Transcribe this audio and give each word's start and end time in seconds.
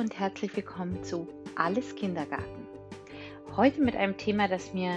und 0.00 0.18
herzlich 0.18 0.56
willkommen 0.56 1.04
zu 1.04 1.28
Alles 1.56 1.94
Kindergarten. 1.94 2.66
Heute 3.54 3.82
mit 3.82 3.94
einem 3.94 4.16
Thema, 4.16 4.48
das 4.48 4.72
mir 4.72 4.92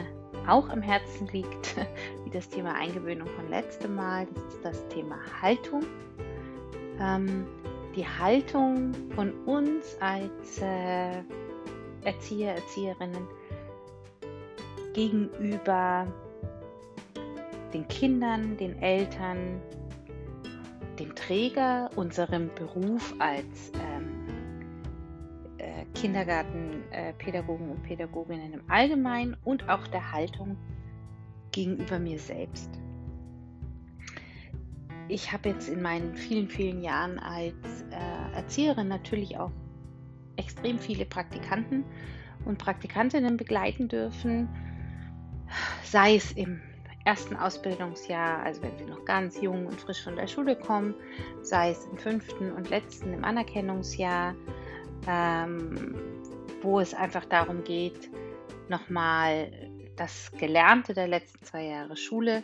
auch 0.48 0.70
am 0.70 0.82
Herzen 0.82 1.28
liegt, 1.28 1.76
wie 2.24 2.30
das 2.30 2.48
Thema 2.48 2.74
Eingewöhnung 2.76 3.28
von 3.28 3.50
letztem 3.50 3.96
Mal. 3.96 4.26
Das 4.34 4.44
ist 4.46 4.64
das 4.64 4.88
Thema 4.88 5.18
Haltung. 5.42 5.84
Ähm, 7.02 7.46
die 7.98 8.08
Haltung 8.08 8.94
von 9.14 9.34
uns 9.44 9.98
als 10.00 10.60
äh, 10.62 11.22
Erzieher, 12.06 12.56
Erzieherinnen 12.56 13.28
gegenüber 14.94 16.08
den 17.74 17.86
Kindern, 17.90 18.56
den 18.56 18.82
Eltern, 18.82 19.62
dem 20.98 21.14
Träger, 21.14 21.90
unserem 21.98 22.50
Beruf 22.56 23.14
als 23.20 23.72
äh, 23.72 23.93
Kindergartenpädagogen 26.04 27.70
äh, 27.70 27.72
und 27.72 27.84
Pädagoginnen 27.84 28.54
im 28.54 28.62
Allgemeinen 28.70 29.38
und 29.46 29.70
auch 29.70 29.88
der 29.88 30.12
Haltung 30.12 30.58
gegenüber 31.54 31.98
mir 31.98 32.20
selbst. 32.20 32.70
Ich 35.08 35.32
habe 35.32 35.48
jetzt 35.48 35.70
in 35.70 35.82
meinen 35.82 36.14
vielen, 36.14 36.50
vielen 36.50 36.82
Jahren 36.82 37.20
als 37.20 37.86
äh, 37.92 38.36
Erzieherin 38.36 38.90
natürlich 38.90 39.38
auch 39.38 39.52
extrem 40.36 40.78
viele 40.78 41.06
Praktikanten 41.06 41.86
und 42.44 42.58
Praktikantinnen 42.58 43.38
begleiten 43.38 43.88
dürfen, 43.88 44.50
sei 45.84 46.16
es 46.16 46.34
im 46.34 46.60
ersten 47.06 47.38
Ausbildungsjahr, 47.38 48.44
also 48.44 48.62
wenn 48.62 48.78
sie 48.78 48.86
noch 48.86 49.06
ganz 49.06 49.42
jung 49.42 49.68
und 49.68 49.80
frisch 49.80 50.04
von 50.04 50.18
der 50.18 50.28
Schule 50.28 50.58
kommen, 50.58 50.96
sei 51.44 51.70
es 51.70 51.86
im 51.86 51.98
fünften 51.98 52.52
und 52.52 52.70
letzten 52.70 53.14
im 53.14 53.24
Anerkennungsjahr, 53.24 54.36
ähm, 55.08 55.96
wo 56.62 56.80
es 56.80 56.94
einfach 56.94 57.26
darum 57.26 57.64
geht, 57.64 58.10
nochmal 58.70 59.52
das 59.96 60.32
Gelernte 60.38 60.94
der 60.94 61.08
letzten 61.08 61.46
zwei 61.46 61.66
Jahre 61.66 61.96
Schule 61.96 62.44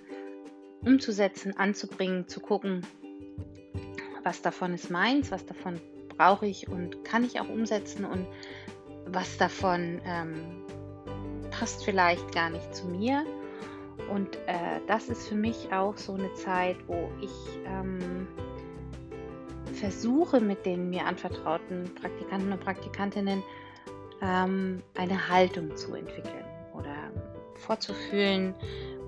umzusetzen, 0.82 1.58
anzubringen, 1.58 2.28
zu 2.28 2.40
gucken, 2.40 2.86
was 4.24 4.42
davon 4.42 4.74
ist 4.74 4.90
meins, 4.90 5.32
was 5.32 5.46
davon 5.46 5.80
brauche 6.18 6.46
ich 6.46 6.68
und 6.68 7.04
kann 7.04 7.24
ich 7.24 7.40
auch 7.40 7.50
umsetzen 7.50 8.06
und 8.06 8.28
was 9.08 9.38
davon 9.38 10.02
ähm, 10.06 10.64
passt 11.52 11.84
vielleicht 11.84 12.34
gar 12.34 12.50
nicht 12.50 12.76
zu 12.76 12.88
mir. 12.88 13.26
Und 14.10 14.36
äh, 14.48 14.80
das 14.88 15.10
ist 15.10 15.28
für 15.28 15.36
mich 15.36 15.72
auch 15.72 15.98
so 15.98 16.14
eine 16.14 16.34
Zeit, 16.34 16.78
wo 16.88 17.10
ich 17.22 17.32
ähm, 17.66 18.28
versuche, 19.70 20.40
mit 20.40 20.66
den 20.66 20.90
mir 20.90 21.06
anvertrauten 21.06 21.94
Praktikanten 21.96 22.52
und 22.52 22.60
Praktikantinnen 22.60 23.44
ähm, 24.22 24.82
eine 24.98 25.30
Haltung 25.30 25.76
zu 25.76 25.94
entwickeln 25.96 26.46
oder 26.74 27.12
vorzufühlen, 27.56 28.54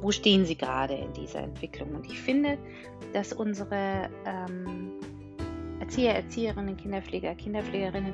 wo 0.02 0.12
stehen 0.12 0.46
sie 0.46 0.56
gerade 0.56 0.96
in 0.96 1.14
dieser 1.14 1.42
Entwicklung. 1.42 1.96
Und 1.96 2.06
ich 2.06 2.20
finde, 2.20 2.58
dass 3.14 3.34
unsere 3.34 4.10
ähm, 4.26 4.92
Erzieher, 5.80 6.16
Erzieherinnen, 6.16 6.78
Kinderpfleger, 6.78 7.36
Kinderpflegerinnen 7.36 8.14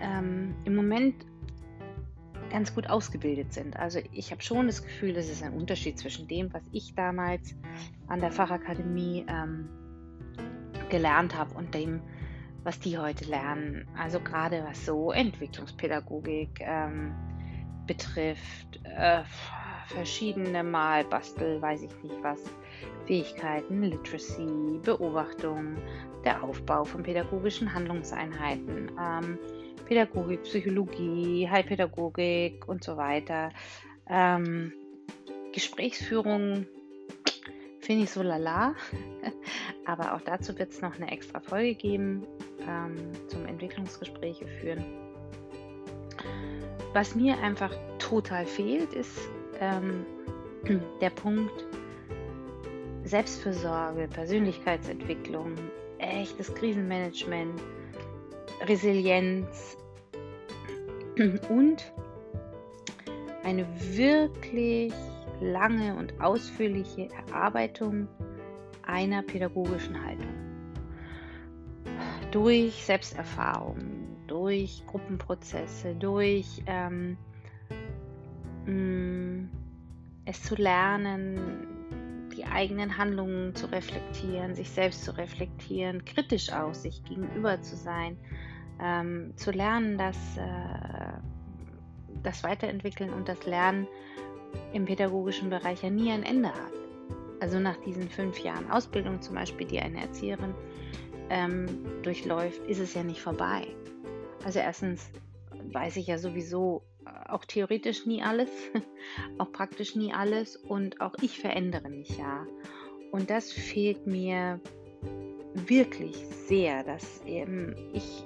ähm, 0.00 0.54
im 0.64 0.76
Moment 0.76 1.14
ganz 2.50 2.74
gut 2.74 2.88
ausgebildet 2.88 3.52
sind. 3.52 3.76
Also 3.76 4.00
ich 4.12 4.32
habe 4.32 4.42
schon 4.42 4.66
das 4.66 4.82
Gefühl, 4.82 5.14
das 5.14 5.28
ist 5.28 5.42
ein 5.42 5.52
Unterschied 5.52 5.98
zwischen 5.98 6.26
dem, 6.26 6.52
was 6.52 6.62
ich 6.72 6.94
damals 6.94 7.54
an 8.08 8.20
der 8.20 8.32
Fachakademie 8.32 9.24
ähm, 9.28 9.68
gelernt 10.90 11.36
habe 11.36 11.54
und 11.54 11.74
dem, 11.74 12.00
was 12.64 12.78
die 12.78 12.98
heute 12.98 13.24
lernen. 13.24 13.86
Also 13.96 14.20
gerade 14.20 14.64
was 14.68 14.84
so 14.84 15.12
Entwicklungspädagogik 15.12 16.60
ähm, 16.60 17.14
betrifft, 17.86 18.80
äh, 18.84 19.22
verschiedene 19.86 20.62
Malbastel, 20.62 21.60
weiß 21.60 21.82
ich 21.82 22.02
nicht 22.02 22.22
was, 22.22 22.40
Fähigkeiten, 23.06 23.82
Literacy, 23.82 24.78
Beobachtung, 24.84 25.76
der 26.24 26.42
Aufbau 26.44 26.84
von 26.84 27.02
pädagogischen 27.02 27.72
Handlungseinheiten. 27.72 28.92
Ähm, 29.00 29.38
Pädagogik, 29.86 30.44
Psychologie, 30.44 31.48
Heilpädagogik 31.50 32.68
und 32.68 32.84
so 32.84 32.96
weiter. 32.96 33.50
Ähm, 34.06 34.72
Gesprächsführung 35.52 36.66
finde 37.80 38.04
ich 38.04 38.10
so 38.10 38.22
lala, 38.22 38.76
aber 39.90 40.14
auch 40.14 40.20
dazu 40.20 40.56
wird 40.56 40.70
es 40.70 40.80
noch 40.80 40.94
eine 40.94 41.10
extra 41.10 41.40
Folge 41.40 41.74
geben 41.74 42.24
ähm, 42.60 42.94
zum 43.26 43.44
Entwicklungsgespräche 43.46 44.46
führen. 44.46 44.84
Was 46.92 47.16
mir 47.16 47.36
einfach 47.40 47.72
total 47.98 48.46
fehlt, 48.46 48.92
ist 48.92 49.18
ähm, 49.58 50.06
der 51.00 51.10
Punkt 51.10 51.66
Selbstfürsorge, 53.02 54.06
Persönlichkeitsentwicklung, 54.06 55.56
echtes 55.98 56.54
Krisenmanagement, 56.54 57.60
Resilienz 58.66 59.76
und 61.48 61.92
eine 63.42 63.66
wirklich 63.96 64.92
lange 65.40 65.96
und 65.96 66.20
ausführliche 66.20 67.08
Erarbeitung 67.32 68.06
einer 68.84 69.22
pädagogischen 69.22 70.04
Haltung. 70.04 70.34
Durch 72.30 72.84
Selbsterfahrung, 72.84 73.76
durch 74.26 74.84
Gruppenprozesse, 74.86 75.94
durch 75.94 76.62
ähm, 76.66 77.16
mm, 78.66 79.48
es 80.24 80.42
zu 80.42 80.54
lernen, 80.54 81.66
die 82.36 82.44
eigenen 82.44 82.96
Handlungen 82.96 83.54
zu 83.54 83.66
reflektieren, 83.66 84.54
sich 84.54 84.70
selbst 84.70 85.04
zu 85.04 85.16
reflektieren, 85.16 86.04
kritisch 86.04 86.52
auch 86.52 86.74
sich 86.74 87.02
gegenüber 87.04 87.60
zu 87.60 87.76
sein, 87.76 88.16
ähm, 88.80 89.32
zu 89.36 89.50
lernen, 89.50 89.98
dass 89.98 90.16
äh, 90.36 91.18
das 92.22 92.44
Weiterentwickeln 92.44 93.10
und 93.10 93.28
das 93.28 93.44
Lernen 93.46 93.86
im 94.72 94.84
pädagogischen 94.84 95.50
Bereich 95.50 95.82
ja 95.82 95.90
nie 95.90 96.10
ein 96.10 96.22
Ende 96.22 96.48
hat. 96.48 96.79
Also 97.40 97.58
nach 97.58 97.76
diesen 97.78 98.08
fünf 98.08 98.38
Jahren 98.40 98.70
Ausbildung 98.70 99.20
zum 99.22 99.34
Beispiel, 99.34 99.66
die 99.66 99.80
eine 99.80 100.00
Erzieherin 100.00 100.54
ähm, 101.30 101.66
durchläuft, 102.02 102.64
ist 102.66 102.80
es 102.80 102.94
ja 102.94 103.02
nicht 103.02 103.20
vorbei. 103.20 103.66
Also 104.44 104.58
erstens 104.58 105.10
weiß 105.72 105.96
ich 105.96 106.08
ja 106.08 106.18
sowieso 106.18 106.82
äh, 107.06 107.30
auch 107.30 107.44
theoretisch 107.44 108.06
nie 108.06 108.22
alles, 108.22 108.50
auch 109.38 109.50
praktisch 109.52 109.96
nie 109.96 110.12
alles 110.12 110.56
und 110.56 111.00
auch 111.00 111.14
ich 111.22 111.38
verändere 111.38 111.88
mich 111.88 112.18
ja. 112.18 112.46
Und 113.12 113.30
das 113.30 113.52
fehlt 113.52 114.06
mir 114.06 114.60
wirklich 115.54 116.16
sehr, 116.46 116.84
dass 116.84 117.22
ähm, 117.26 117.74
ich 117.92 118.24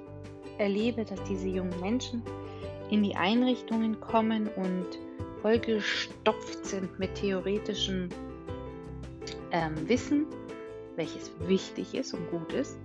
erlebe, 0.57 1.05
dass 1.05 1.23
diese 1.23 1.47
jungen 1.47 1.79
Menschen 1.79 2.21
in 2.89 3.03
die 3.03 3.15
Einrichtungen 3.15 3.99
kommen 3.99 4.47
und 4.55 4.99
vollgestopft 5.41 6.65
sind 6.65 6.99
mit 6.99 7.15
theoretischem 7.15 8.09
ähm, 9.55 9.87
Wissen, 9.87 10.25
welches 10.97 11.31
wichtig 11.47 11.93
ist 11.95 12.13
und 12.13 12.29
gut 12.29 12.51
ist. 12.51 12.77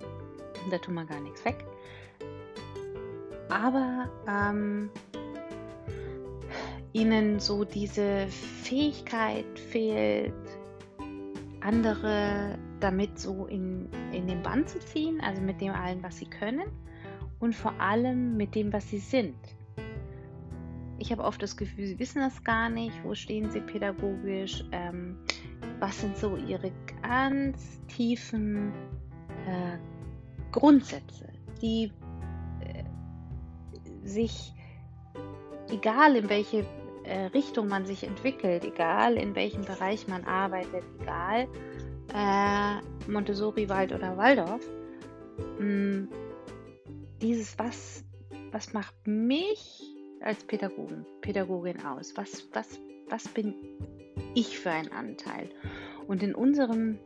Da 0.71 0.79
tun 0.79 0.95
wir 0.95 1.05
gar 1.05 1.21
nichts 1.21 1.45
weg. 1.45 1.65
Aber 3.49 4.09
ähm, 4.29 4.91
ihnen 6.93 7.41
so 7.41 7.65
diese 7.65 8.29
Fähigkeit 8.29 9.59
fehlt, 9.59 10.33
andere 11.61 12.57
damit 12.79 13.19
so 13.19 13.47
in, 13.47 13.89
in 14.13 14.27
den 14.27 14.43
Bann 14.43 14.67
zu 14.67 14.79
ziehen, 14.79 15.21
also 15.21 15.43
mit 15.43 15.61
dem 15.61 15.73
allen, 15.73 16.03
was 16.03 16.19
sie 16.19 16.27
können 16.27 16.69
und 17.41 17.55
vor 17.55 17.79
allem 17.81 18.37
mit 18.37 18.55
dem, 18.55 18.73
was 18.73 18.89
sie 18.89 18.99
sind. 18.99 19.37
Ich 20.99 21.11
habe 21.11 21.25
oft 21.25 21.43
das 21.43 21.57
Gefühl, 21.57 21.87
sie 21.87 21.99
wissen 21.99 22.21
das 22.21 22.45
gar 22.45 22.69
nicht, 22.69 23.03
wo 23.03 23.15
stehen 23.15 23.51
sie 23.51 23.61
pädagogisch, 23.61 24.65
ähm, 24.71 25.17
was 25.81 26.01
sind 26.01 26.17
so 26.17 26.37
ihre 26.37 26.71
ganz 27.03 27.81
tiefen 27.89 28.73
äh, 29.47 29.79
Grundsätze, 30.53 31.29
die 31.63 31.91
äh, 32.61 34.07
sich, 34.07 34.53
egal 35.71 36.17
in 36.17 36.29
welche 36.29 36.65
äh, 37.05 37.27
Richtung 37.27 37.69
man 37.69 37.87
sich 37.87 38.05
entwickelt, 38.05 38.65
egal 38.65 39.17
in 39.17 39.35
welchem 39.35 39.63
Bereich 39.63 40.07
man 40.07 40.25
arbeitet, 40.25 40.85
egal 41.01 41.49
äh, 42.15 43.11
Montessori, 43.11 43.69
Wald 43.69 43.93
oder 43.93 44.17
Waldorf, 44.17 44.65
mh, 45.59 45.65
mm, 45.65 46.09
dieses 47.23 47.59
was, 47.59 48.05
was 48.51 48.73
macht 48.73 48.95
mich 49.07 49.83
als 50.23 50.45
Pädagogen, 50.45 51.07
Pädagogin 51.21 51.85
aus? 51.85 52.17
Was, 52.17 52.47
was, 52.53 52.79
was 53.09 53.29
bin 53.29 53.55
ich 54.35 54.59
für 54.59 54.71
ein 54.71 54.91
Anteil? 54.93 55.51
Und 56.07 56.23
in 56.23 56.35
unserem 56.35 56.99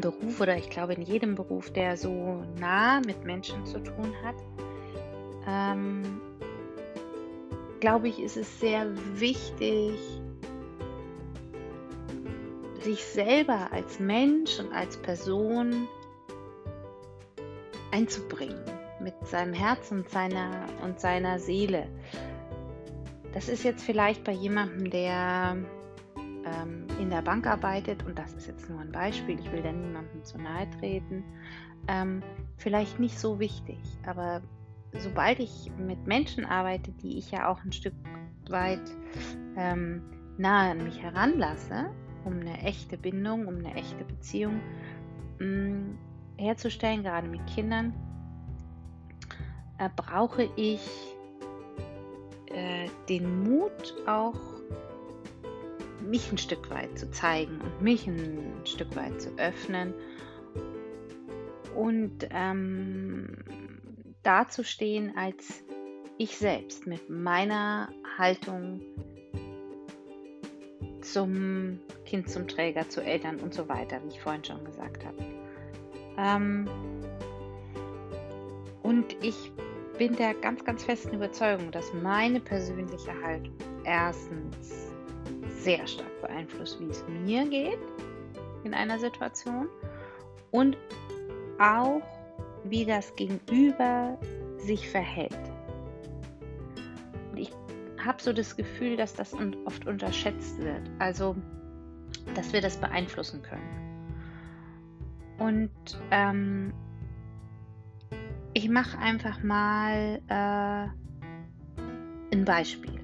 Beruf 0.00 0.40
oder 0.40 0.56
ich 0.56 0.70
glaube 0.70 0.94
in 0.94 1.02
jedem 1.02 1.34
Beruf, 1.34 1.72
der 1.72 1.96
so 1.96 2.42
nah 2.58 3.00
mit 3.00 3.24
Menschen 3.24 3.66
zu 3.66 3.80
tun 3.80 4.14
hat, 4.24 4.36
ähm, 5.46 6.20
glaube 7.80 8.08
ich, 8.08 8.20
ist 8.20 8.36
es 8.36 8.60
sehr 8.60 8.86
wichtig, 9.18 9.98
sich 12.80 13.04
selber 13.04 13.72
als 13.72 14.00
Mensch 14.00 14.58
und 14.58 14.72
als 14.72 14.96
Person 14.96 15.86
einzubringen 17.92 18.64
mit 19.00 19.14
seinem 19.26 19.52
Herz 19.52 19.90
und 19.90 20.08
seiner, 20.08 20.66
und 20.82 21.00
seiner 21.00 21.38
Seele. 21.38 21.88
Das 23.32 23.48
ist 23.48 23.64
jetzt 23.64 23.82
vielleicht 23.82 24.24
bei 24.24 24.32
jemandem, 24.32 24.90
der 24.90 25.56
ähm, 26.44 26.86
in 26.98 27.10
der 27.10 27.22
Bank 27.22 27.46
arbeitet, 27.46 28.04
und 28.04 28.18
das 28.18 28.32
ist 28.34 28.46
jetzt 28.46 28.68
nur 28.68 28.80
ein 28.80 28.92
Beispiel, 28.92 29.38
ich 29.38 29.50
will 29.52 29.62
da 29.62 29.72
niemandem 29.72 30.24
zu 30.24 30.38
nahe 30.38 30.68
treten, 30.78 31.24
ähm, 31.88 32.22
vielleicht 32.56 32.98
nicht 32.98 33.18
so 33.18 33.38
wichtig. 33.38 33.78
Aber 34.06 34.42
sobald 34.98 35.38
ich 35.40 35.70
mit 35.78 36.06
Menschen 36.06 36.44
arbeite, 36.44 36.92
die 36.92 37.18
ich 37.18 37.30
ja 37.30 37.48
auch 37.48 37.62
ein 37.64 37.72
Stück 37.72 37.94
weit 38.48 38.82
ähm, 39.56 40.02
nahe 40.38 40.72
an 40.72 40.84
mich 40.84 41.02
heranlasse, 41.02 41.90
um 42.24 42.40
eine 42.40 42.58
echte 42.62 42.96
Bindung, 42.96 43.46
um 43.46 43.56
eine 43.56 43.74
echte 43.74 44.04
Beziehung 44.04 44.60
mh, 45.38 45.46
mm, 45.46 45.98
herzustellen, 46.36 47.02
gerade 47.02 47.28
mit 47.28 47.46
Kindern, 47.46 47.94
äh, 49.78 49.88
brauche 49.94 50.48
ich 50.56 50.80
äh, 52.46 52.88
den 53.08 53.44
Mut 53.44 53.94
auch 54.06 54.59
mich 56.02 56.30
ein 56.32 56.38
Stück 56.38 56.70
weit 56.70 56.98
zu 56.98 57.10
zeigen 57.10 57.60
und 57.60 57.82
mich 57.82 58.06
ein 58.06 58.52
Stück 58.64 58.94
weit 58.96 59.20
zu 59.20 59.30
öffnen 59.38 59.94
und 61.74 62.28
ähm, 62.30 63.36
dazustehen 64.22 65.16
als 65.16 65.64
ich 66.18 66.36
selbst 66.36 66.86
mit 66.86 67.08
meiner 67.08 67.88
Haltung 68.18 68.80
zum 71.00 71.80
Kind, 72.04 72.28
zum 72.28 72.46
Träger, 72.46 72.88
zu 72.88 73.02
Eltern 73.02 73.36
und 73.40 73.54
so 73.54 73.68
weiter, 73.68 74.00
wie 74.04 74.08
ich 74.08 74.20
vorhin 74.20 74.44
schon 74.44 74.64
gesagt 74.64 75.04
habe. 75.04 75.16
Ähm, 76.18 76.68
und 78.82 79.16
ich 79.22 79.52
bin 79.96 80.16
der 80.16 80.34
ganz, 80.34 80.64
ganz 80.64 80.84
festen 80.84 81.14
Überzeugung, 81.14 81.70
dass 81.70 81.92
meine 81.94 82.40
persönliche 82.40 83.12
Haltung 83.22 83.54
erstens 83.84 84.89
sehr 85.62 85.86
stark 85.86 86.20
beeinflusst, 86.22 86.80
wie 86.80 86.88
es 86.88 87.04
mir 87.08 87.46
geht 87.46 87.78
in 88.64 88.74
einer 88.74 88.98
Situation 88.98 89.68
und 90.50 90.76
auch, 91.58 92.02
wie 92.64 92.84
das 92.84 93.14
Gegenüber 93.16 94.18
sich 94.58 94.88
verhält. 94.88 95.38
Und 97.32 97.38
ich 97.38 97.52
habe 98.02 98.22
so 98.22 98.32
das 98.32 98.56
Gefühl, 98.56 98.96
dass 98.96 99.14
das 99.14 99.34
oft 99.64 99.86
unterschätzt 99.86 100.58
wird. 100.58 100.90
Also, 100.98 101.36
dass 102.34 102.52
wir 102.52 102.60
das 102.60 102.76
beeinflussen 102.76 103.42
können. 103.42 103.80
Und 105.38 105.70
ähm, 106.10 106.72
ich 108.52 108.68
mache 108.68 108.98
einfach 108.98 109.42
mal 109.42 110.20
äh, 110.28 110.88
ein 112.34 112.44
Beispiel. 112.44 112.99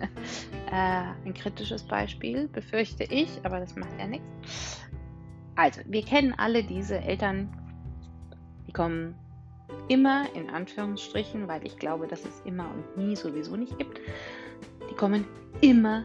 äh, 0.70 1.26
ein 1.26 1.34
kritisches 1.34 1.82
Beispiel, 1.82 2.48
befürchte 2.48 3.04
ich, 3.04 3.28
aber 3.44 3.60
das 3.60 3.76
macht 3.76 3.98
ja 3.98 4.06
nichts. 4.06 4.80
Also, 5.56 5.80
wir 5.86 6.02
kennen 6.02 6.34
alle 6.36 6.62
diese 6.62 6.98
Eltern, 6.98 7.48
die 8.66 8.72
kommen 8.72 9.14
immer 9.88 10.26
in 10.34 10.48
Anführungsstrichen, 10.50 11.48
weil 11.48 11.66
ich 11.66 11.76
glaube, 11.76 12.06
dass 12.06 12.24
es 12.24 12.42
immer 12.44 12.70
und 12.70 12.96
nie 12.96 13.16
sowieso 13.16 13.56
nicht 13.56 13.76
gibt. 13.78 14.00
Die 14.90 14.94
kommen 14.94 15.26
immer 15.60 16.04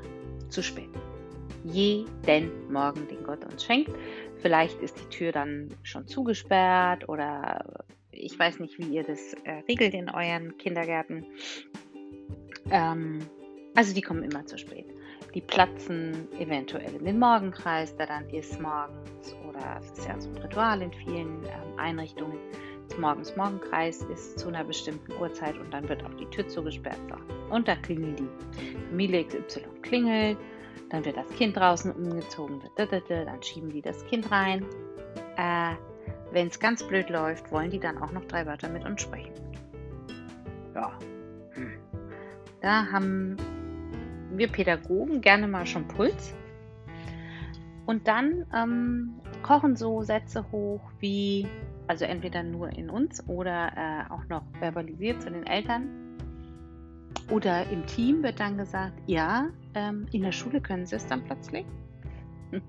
zu 0.49 0.61
spät. 0.61 0.89
Jeden 1.63 2.71
Morgen, 2.71 3.07
den 3.07 3.23
Gott 3.23 3.43
uns 3.45 3.63
schenkt. 3.63 3.91
Vielleicht 4.41 4.79
ist 4.81 4.99
die 4.99 5.09
Tür 5.09 5.31
dann 5.31 5.69
schon 5.83 6.07
zugesperrt 6.07 7.09
oder 7.09 7.85
ich 8.11 8.37
weiß 8.37 8.59
nicht, 8.59 8.77
wie 8.77 8.95
ihr 8.95 9.03
das 9.03 9.33
äh, 9.43 9.63
regelt 9.67 9.93
in 9.93 10.09
euren 10.09 10.57
Kindergärten. 10.57 11.25
Ähm, 12.69 13.19
also 13.75 13.93
die 13.93 14.01
kommen 14.01 14.23
immer 14.23 14.45
zu 14.45 14.57
spät. 14.57 14.85
Die 15.33 15.41
platzen 15.41 16.27
eventuell 16.39 16.95
in 16.95 17.03
den 17.03 17.19
Morgenkreis, 17.19 17.95
der 17.97 18.07
dann 18.07 18.29
ist 18.29 18.59
morgens. 18.61 19.35
Oder 19.47 19.79
es 19.81 19.91
ist 19.97 20.07
ja 20.07 20.19
so 20.19 20.29
ein 20.29 20.37
Ritual 20.37 20.81
in 20.81 20.93
vielen 20.93 21.43
ähm, 21.43 21.77
Einrichtungen. 21.77 22.37
Des 22.89 22.97
Morgens 22.97 23.35
Morgenkreis 23.35 24.03
ist 24.03 24.39
zu 24.39 24.47
einer 24.47 24.63
bestimmten 24.63 25.11
Uhrzeit 25.13 25.57
und 25.57 25.73
dann 25.73 25.89
wird 25.89 26.03
auch 26.05 26.13
die 26.13 26.25
Tür 26.27 26.47
zugesperrt. 26.47 26.99
Und 27.49 27.67
da 27.67 27.75
klingeln 27.75 28.15
die. 28.15 28.29
Familie 28.89 29.25
XY 29.25 29.61
klingelt, 29.81 30.37
dann 30.89 31.03
wird 31.03 31.17
das 31.17 31.27
Kind 31.29 31.57
draußen 31.57 31.91
umgezogen, 31.91 32.61
dann 32.77 33.43
schieben 33.43 33.69
die 33.71 33.81
das 33.81 34.05
Kind 34.05 34.31
rein. 34.31 34.63
Äh, 35.37 35.73
wenn 36.31 36.47
es 36.47 36.59
ganz 36.59 36.83
blöd 36.83 37.09
läuft, 37.09 37.51
wollen 37.51 37.71
die 37.71 37.79
dann 37.79 37.97
auch 37.97 38.11
noch 38.11 38.23
drei 38.25 38.45
Wörter 38.45 38.69
mit 38.69 38.85
uns 38.85 39.01
sprechen. 39.01 39.33
Ja. 40.73 40.97
Hm. 41.53 41.73
Da 42.61 42.91
haben 42.91 43.37
wir 44.37 44.47
Pädagogen 44.47 45.21
gerne 45.21 45.47
mal 45.47 45.65
schon 45.65 45.87
Puls. 45.87 46.33
Und 47.85 48.07
dann 48.07 48.45
ähm, 48.53 49.21
kochen 49.43 49.75
so 49.75 50.01
Sätze 50.01 50.45
hoch 50.51 50.81
wie, 50.99 51.47
also 51.87 52.05
entweder 52.05 52.41
nur 52.41 52.69
in 52.69 52.89
uns 52.89 53.27
oder 53.27 53.71
äh, 53.75 54.11
auch 54.11 54.25
noch 54.27 54.43
verbalisiert 54.59 55.21
zu 55.21 55.29
den 55.29 55.45
Eltern. 55.45 55.87
Oder 57.29 57.69
im 57.69 57.85
Team 57.85 58.23
wird 58.23 58.39
dann 58.39 58.57
gesagt, 58.57 58.93
ja, 59.07 59.47
ähm, 59.73 60.07
in 60.11 60.21
der 60.21 60.31
Schule 60.31 60.61
können 60.61 60.85
sie 60.85 60.95
es 60.95 61.07
dann 61.07 61.23
plötzlich. 61.23 61.65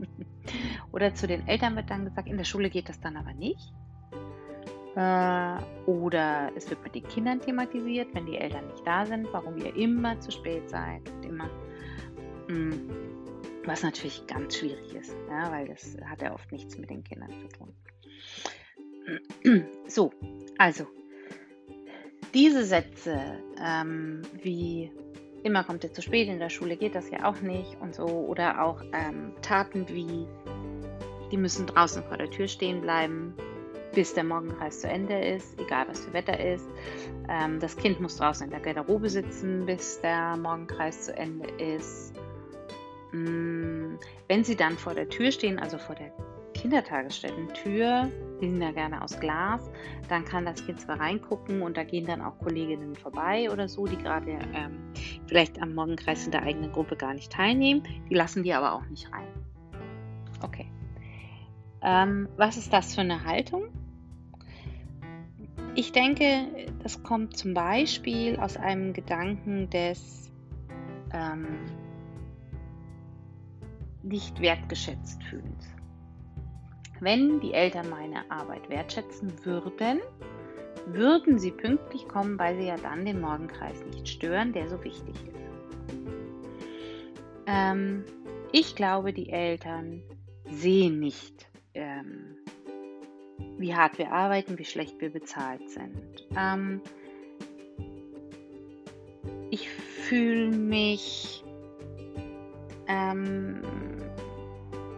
Oder 0.93 1.15
zu 1.15 1.27
den 1.27 1.47
Eltern 1.47 1.77
wird 1.77 1.91
dann 1.91 2.05
gesagt, 2.05 2.29
in 2.29 2.37
der 2.37 2.45
Schule 2.45 2.71
geht 2.71 2.89
das 2.89 3.01
dann 3.01 3.17
aber 3.17 3.35
nicht. 3.35 3.73
Äh, 4.97 5.59
oder 5.87 6.51
es 6.57 6.71
wird 6.71 6.83
mit 6.83 6.95
den 6.95 7.07
Kindern 7.07 7.41
thematisiert, 7.41 8.09
wenn 8.15 8.25
die 8.25 8.39
Eltern 8.39 8.67
nicht 8.69 8.87
da 8.87 9.05
sind, 9.05 9.29
warum 9.31 9.59
ihr 9.59 9.77
immer 9.77 10.19
zu 10.21 10.31
spät 10.33 10.69
seid 10.71 11.03
und 11.11 11.25
immer. 11.25 11.51
Mm, 12.49 12.73
was 13.67 13.83
natürlich 13.83 14.27
ganz 14.27 14.57
schwierig 14.57 14.95
ist, 14.95 15.15
ja, 15.29 15.51
weil 15.51 15.69
das 15.69 15.97
hat 16.07 16.23
ja 16.23 16.33
oft 16.33 16.51
nichts 16.51 16.79
mit 16.79 16.89
den 16.89 17.05
Kindern 17.05 17.31
zu 17.41 17.49
tun. 17.49 17.75
So, 19.87 20.13
also 20.59 20.87
diese 22.35 22.65
Sätze 22.65 23.21
ähm, 23.63 24.23
wie 24.43 24.91
immer 25.43 25.63
kommt 25.63 25.85
ihr 25.85 25.93
zu 25.93 26.03
spät, 26.03 26.29
in 26.29 26.39
der 26.39 26.51
Schule 26.51 26.77
geht 26.77 26.95
das 26.95 27.11
ja 27.11 27.25
auch 27.25 27.41
nicht 27.41 27.81
und 27.81 27.95
so. 27.95 28.07
Oder 28.07 28.65
auch 28.65 28.83
ähm, 28.93 29.33
Taten 29.43 29.89
wie, 29.89 30.27
die 31.31 31.37
müssen 31.37 31.67
draußen 31.67 32.03
vor 32.05 32.17
der 32.17 32.31
Tür 32.31 32.49
stehen 32.49 32.81
bleiben, 32.81 33.35
bis 33.97 34.13
der 34.13 34.25
Morgenkreis 34.25 34.83
zu 34.83 34.89
Ende 34.89 35.19
ist, 35.19 35.59
egal 35.59 35.87
was 35.89 36.01
für 36.01 36.13
Wetter 36.13 36.39
ist. 36.39 36.69
Ähm, 37.31 37.59
das 37.61 37.75
Kind 37.79 37.99
muss 37.99 38.19
draußen 38.19 38.45
in 38.45 38.51
der 38.51 38.61
Garderobe 38.61 39.09
sitzen, 39.09 39.65
bis 39.65 40.03
der 40.03 40.37
Morgenkreis 40.37 41.07
zu 41.07 41.17
Ende 41.17 41.49
ist. 41.57 42.13
Mm, 43.13 43.95
wenn 44.29 44.45
sie 44.45 44.55
dann 44.55 44.77
vor 44.77 44.93
der 44.93 45.09
Tür 45.09 45.33
stehen, 45.33 45.59
also 45.59 45.79
vor 45.79 45.95
der 45.95 46.13
Kindertagesstätten-Tür, 46.53 48.11
die 48.43 48.51
sind 48.51 48.61
ja 48.61 48.71
gerne 48.73 49.03
aus 49.03 49.19
Glas, 49.19 49.63
dann 50.11 50.27
kann 50.27 50.45
das 50.45 50.63
Kind 50.67 50.79
zwar 50.79 51.01
reingucken 51.01 51.63
und 51.63 51.79
da 51.79 51.83
gehen 51.83 52.05
dann 52.05 52.21
auch 52.21 52.39
Kolleginnen 52.39 52.97
vorbei 52.97 53.51
oder 53.51 53.67
so, 53.67 53.87
die 53.87 53.97
gerade 53.97 54.33
ähm, 54.55 54.93
vielleicht 55.27 55.63
am 55.63 55.75
Morgenkreis 55.75 56.27
in 56.27 56.33
der 56.33 56.43
eigenen 56.43 56.71
Gruppe 56.71 56.97
gar 56.97 57.15
nicht 57.15 57.33
teilnehmen, 57.33 57.83
die 58.11 58.15
lassen 58.15 58.43
die 58.43 58.53
aber 58.53 58.75
auch 58.75 58.85
nicht 58.91 59.11
rein. 59.11 59.29
Okay. 60.43 60.71
Ähm, 61.81 62.29
was 62.37 62.59
ist 62.59 62.75
das 62.75 62.95
für 62.95 63.01
eine 63.01 63.25
Haltung? 63.25 63.71
Ich 65.79 65.93
denke, 65.93 66.49
das 66.83 67.03
kommt 67.03 67.37
zum 67.37 67.53
Beispiel 67.53 68.37
aus 68.41 68.57
einem 68.57 68.95
Gedanken 68.95 69.69
des 69.69 70.33
ähm, 71.13 71.59
nicht 74.03 74.41
wertgeschätzt 74.41 75.23
fühlens. 75.25 75.69
Wenn 77.01 77.41
die 77.41 77.53
Eltern 77.53 77.91
meine 77.91 78.31
Arbeit 78.31 78.71
wertschätzen 78.71 79.31
würden, 79.45 80.01
würden 80.87 81.39
sie 81.39 81.51
pünktlich 81.51 82.09
kommen, 82.09 82.39
weil 82.39 82.57
sie 82.57 82.69
ja 82.69 82.77
dann 82.77 83.05
den 83.05 83.21
Morgenkreis 83.21 83.85
nicht 83.85 84.09
stören, 84.09 84.55
der 84.55 84.71
so 84.71 84.83
wichtig 84.83 85.15
ist. 85.15 85.37
Ähm, 87.47 88.03
ich 88.51 88.75
glaube, 88.77 89.13
die 89.13 89.29
Eltern 89.29 90.03
sehen 90.51 91.01
nicht, 91.01 91.47
ähm, 91.75 92.37
wie 93.59 93.75
hart 93.75 93.99
wir 93.99 94.13
arbeiten, 94.13 94.59
wie 94.59 94.65
schlecht 94.65 95.01
wir 95.01 95.11
bezahlt 95.11 95.69
sind. 95.71 96.27
Ähm, 96.37 96.81
ich 99.51 99.69
fühle 99.69 100.49
mich 100.49 101.45
ähm, 102.89 103.63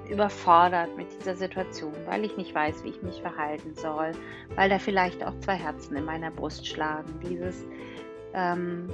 überfordert 0.09 0.97
mit 0.97 1.07
dieser 1.19 1.37
Situation, 1.37 1.95
weil 2.07 2.25
ich 2.25 2.37
nicht 2.37 2.55
weiß, 2.55 2.83
wie 2.85 2.91
ich 2.91 3.03
mich 3.03 3.21
verhalten 3.21 3.75
soll, 3.75 4.13
weil 4.55 4.69
da 4.69 4.79
vielleicht 4.79 5.23
auch 5.23 5.39
zwei 5.41 5.57
Herzen 5.57 5.97
in 5.97 6.05
meiner 6.05 6.31
Brust 6.31 6.67
schlagen. 6.67 7.21
Dieses, 7.23 7.65
ähm, 8.35 8.89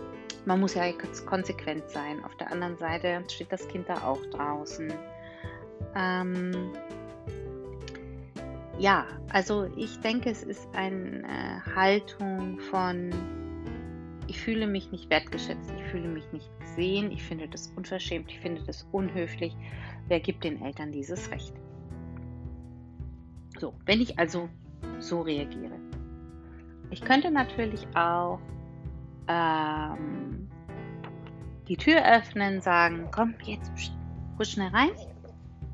man 0.44 0.60
muss 0.60 0.74
ja 0.74 0.84
konsequent 1.26 1.88
sein. 1.88 2.22
Auf 2.24 2.36
der 2.36 2.50
anderen 2.50 2.76
Seite 2.76 3.22
steht 3.30 3.52
das 3.52 3.66
Kind 3.68 3.88
da 3.88 4.02
auch 4.02 4.24
draußen. 4.26 4.92
Ähm, 5.94 6.72
ja, 8.78 9.06
also 9.30 9.64
ich 9.76 10.00
denke, 10.00 10.30
es 10.30 10.42
ist 10.42 10.68
eine 10.74 11.62
Haltung 11.74 12.58
von, 12.70 13.10
ich 14.26 14.40
fühle 14.40 14.66
mich 14.66 14.90
nicht 14.90 15.08
wertgeschätzt, 15.10 15.72
ich 15.76 15.82
fühle 15.84 16.08
mich 16.08 16.30
nicht 16.32 16.50
gesehen, 16.60 17.10
ich 17.12 17.22
finde 17.22 17.48
das 17.48 17.72
unverschämt, 17.76 18.30
ich 18.30 18.40
finde 18.40 18.62
das 18.62 18.86
unhöflich. 18.92 19.56
Wer 20.08 20.20
gibt 20.20 20.44
den 20.44 20.60
Eltern 20.62 20.92
dieses 20.92 21.30
Recht? 21.30 21.54
So, 23.58 23.74
wenn 23.86 24.00
ich 24.00 24.18
also 24.18 24.48
so 24.98 25.22
reagiere. 25.22 25.78
Ich 26.90 27.00
könnte 27.00 27.30
natürlich 27.30 27.86
auch 27.94 28.40
ähm, 29.28 30.48
die 31.68 31.76
Tür 31.76 32.04
öffnen, 32.04 32.60
sagen, 32.60 33.08
komm 33.10 33.34
jetzt, 33.44 33.72
ruhig 34.38 34.48
schnell 34.48 34.68
rein. 34.68 34.90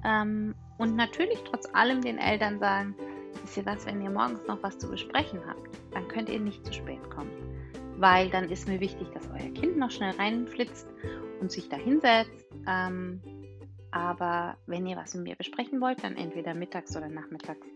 Ähm, 0.04 0.54
und 0.80 0.96
natürlich 0.96 1.38
trotz 1.44 1.68
allem 1.75 2.00
den 2.00 2.16
Eltern 2.16 2.58
sagen, 2.58 2.94
wisst 3.42 3.58
ihr 3.58 3.66
was, 3.66 3.84
wenn 3.84 4.00
ihr 4.00 4.08
morgens 4.08 4.40
noch 4.46 4.62
was 4.62 4.78
zu 4.78 4.88
besprechen 4.88 5.38
habt, 5.46 5.68
dann 5.92 6.08
könnt 6.08 6.30
ihr 6.30 6.40
nicht 6.40 6.64
zu 6.64 6.72
spät 6.72 7.10
kommen. 7.10 7.30
Weil 7.99 8.30
dann 8.30 8.49
ist 8.49 8.66
mir 8.66 8.80
wichtig, 8.80 9.08
dass 9.12 9.28
euer 9.28 9.52
Kind 9.52 9.76
noch 9.76 9.90
schnell 9.90 10.16
reinflitzt 10.16 10.88
und 11.38 11.52
sich 11.52 11.68
da 11.68 11.76
hinsetzt. 11.76 12.46
Ähm, 12.66 13.20
aber 13.90 14.56
wenn 14.66 14.87
ihr 14.87 14.96
was 14.96 15.14
mit 15.14 15.25
mir 15.25 15.37
besprechen 15.37 15.82
wollt, 15.82 16.02
dann 16.02 16.16
entweder 16.16 16.54
mittags 16.54 16.96
oder 16.96 17.10
nachmittags. 17.10 17.66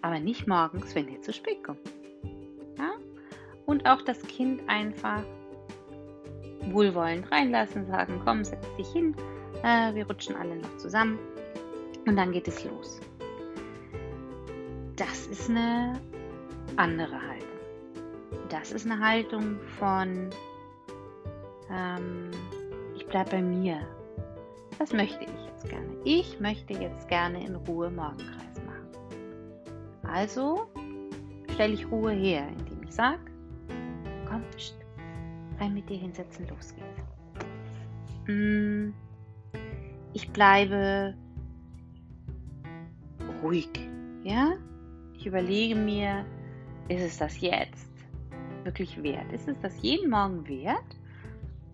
Aber 0.00 0.20
nicht 0.20 0.46
morgens, 0.46 0.94
wenn 0.94 1.08
ihr 1.08 1.22
zu 1.22 1.32
spät 1.32 1.64
kommt. 1.64 1.80
Ja? 2.78 2.92
Und 3.66 3.84
auch 3.86 4.02
das 4.02 4.22
Kind 4.22 4.62
einfach 4.68 5.24
wohlwollend 6.66 7.32
reinlassen, 7.32 7.84
sagen, 7.88 8.20
komm, 8.24 8.44
setz 8.44 8.64
dich 8.76 8.86
hin, 8.92 9.16
äh, 9.64 9.92
wir 9.92 10.06
rutschen 10.06 10.36
alle 10.36 10.54
noch 10.54 10.76
zusammen 10.76 11.18
und 12.06 12.16
dann 12.16 12.32
geht 12.32 12.48
es 12.48 12.64
los. 12.64 13.00
Das 14.96 15.26
ist 15.26 15.50
eine 15.50 16.00
andere 16.76 17.20
Haltung. 17.20 17.48
Das 18.48 18.72
ist 18.72 18.86
eine 18.88 18.98
Haltung 19.00 19.58
von, 19.78 20.30
ähm, 21.70 22.30
ich 22.94 23.06
bleibe 23.06 23.30
bei 23.30 23.42
mir. 23.42 23.80
Das 24.78 24.92
möchte 24.92 25.24
ich 25.24 25.46
jetzt 25.46 25.68
gerne. 25.68 25.88
Ich 26.04 26.38
möchte 26.40 26.74
jetzt 26.74 27.08
gerne 27.08 27.44
in 27.44 27.54
Ruhe 27.54 27.90
Morgenkreis 27.90 28.62
machen. 28.66 28.88
Also 30.02 30.66
stelle 31.52 31.74
ich 31.74 31.90
Ruhe 31.90 32.12
her, 32.12 32.46
indem 32.58 32.82
ich 32.82 32.92
sage, 32.92 33.20
komm, 34.28 34.42
pst, 34.56 34.74
rein 35.60 35.74
mit 35.74 35.88
dir 35.88 35.98
hinsetzen, 35.98 36.46
los 36.48 36.74
geht's. 36.74 38.28
Mm, 38.28 38.92
ich 40.12 40.30
bleibe 40.30 41.14
ruhig. 43.44 43.68
Ja? 44.24 44.54
Ich 45.12 45.26
überlege 45.26 45.74
mir, 45.76 46.24
ist 46.88 47.02
es 47.02 47.18
das 47.18 47.40
jetzt 47.40 47.92
wirklich 48.64 49.00
wert? 49.02 49.30
Ist 49.32 49.46
es 49.46 49.56
das 49.60 49.80
jeden 49.82 50.10
Morgen 50.10 50.48
wert, 50.48 50.98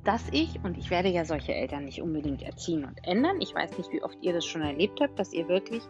dass 0.05 0.29
ich, 0.33 0.59
und 0.65 0.77
ich 0.77 0.91
werde 0.91 1.09
ja 1.09 1.25
solche 1.25 1.55
Eltern 1.55 1.85
nicht 1.85 2.03
unbedingt 2.03 2.43
erziehen 2.43 2.85
und 2.85 2.99
ändern, 3.07 3.41
ich 3.41 3.55
weiß 3.55 3.77
nicht, 3.79 3.93
wie 3.93 4.03
oft 4.03 4.19
ihr 4.23 4.33
das 4.33 4.45
schon 4.45 4.63
erlebt 4.63 5.01
habt, 5.01 5.19
dass 5.19 5.33
ihr 5.33 5.47
wirklich 5.49 5.83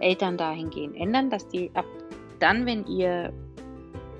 Eltern 0.00 0.36
dahingehend 0.36 0.96
ändern, 0.96 1.30
dass 1.30 1.48
die 1.48 1.70
ab 1.74 1.86
dann, 2.38 2.66
wenn 2.66 2.86
ihr 2.86 3.32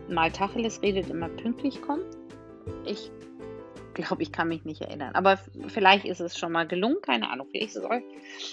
mal 0.08 0.30
Tacheles 0.30 0.80
redet, 0.80 1.10
immer 1.10 1.28
pünktlich 1.28 1.82
kommt. 1.82 2.16
Ich 2.84 3.10
glaube, 3.96 4.22
ich 4.22 4.32
kann 4.32 4.48
mich 4.48 4.64
nicht 4.64 4.82
erinnern. 4.82 5.14
Aber 5.14 5.38
vielleicht 5.68 6.04
ist 6.04 6.20
es 6.20 6.38
schon 6.38 6.52
mal 6.52 6.66
gelungen, 6.66 6.98
keine 7.02 7.30
Ahnung. 7.30 7.48
Vielleicht 7.50 7.70
ist 7.70 7.76
es 7.76 7.84
euch, 7.84 8.02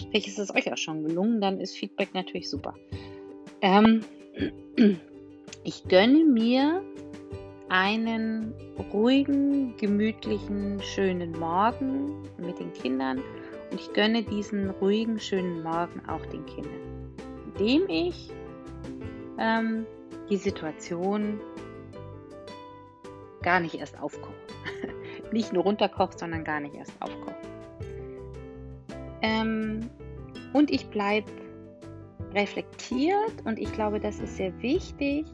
vielleicht 0.10 0.28
ist 0.28 0.40
es 0.40 0.54
euch 0.54 0.72
auch 0.72 0.78
schon 0.78 1.04
gelungen, 1.04 1.42
dann 1.42 1.60
ist 1.60 1.78
Feedback 1.78 2.14
natürlich 2.14 2.50
super. 2.50 2.74
Ähm, 3.62 4.04
ich 5.64 5.84
gönne 5.88 6.24
mir 6.24 6.84
einen 7.70 8.54
ruhigen, 8.94 9.76
gemütlichen, 9.78 10.82
schönen 10.82 11.32
Morgen 11.32 12.24
mit 12.38 12.60
den 12.60 12.72
Kindern 12.74 13.20
und 13.72 13.80
ich 13.80 13.92
gönne 13.94 14.24
diesen 14.24 14.70
ruhigen, 14.70 15.20
schönen 15.20 15.64
Morgen 15.64 16.02
auch 16.08 16.26
den 16.28 16.46
Kindern, 16.46 17.14
indem 17.48 17.90
ich 17.90 18.30
ähm, 19.40 19.86
die 20.30 20.38
Situation 20.38 21.40
gar 23.42 23.60
nicht 23.60 23.76
erst 23.76 24.00
aufkoche 24.00 24.34
nicht 25.34 25.52
nur 25.52 25.64
runterkocht, 25.64 26.20
sondern 26.20 26.44
gar 26.44 26.60
nicht 26.60 26.76
erst 26.76 26.94
aufkocht. 27.02 27.36
Ähm, 29.22 29.90
und 30.54 30.72
ich 30.72 30.88
bleibe 30.88 31.32
reflektiert 32.34 33.46
und 33.46 33.60
ich 33.60 33.72
glaube, 33.74 34.00
das 34.00 34.20
ist 34.20 34.38
sehr 34.38 34.62
wichtig, 34.62 35.26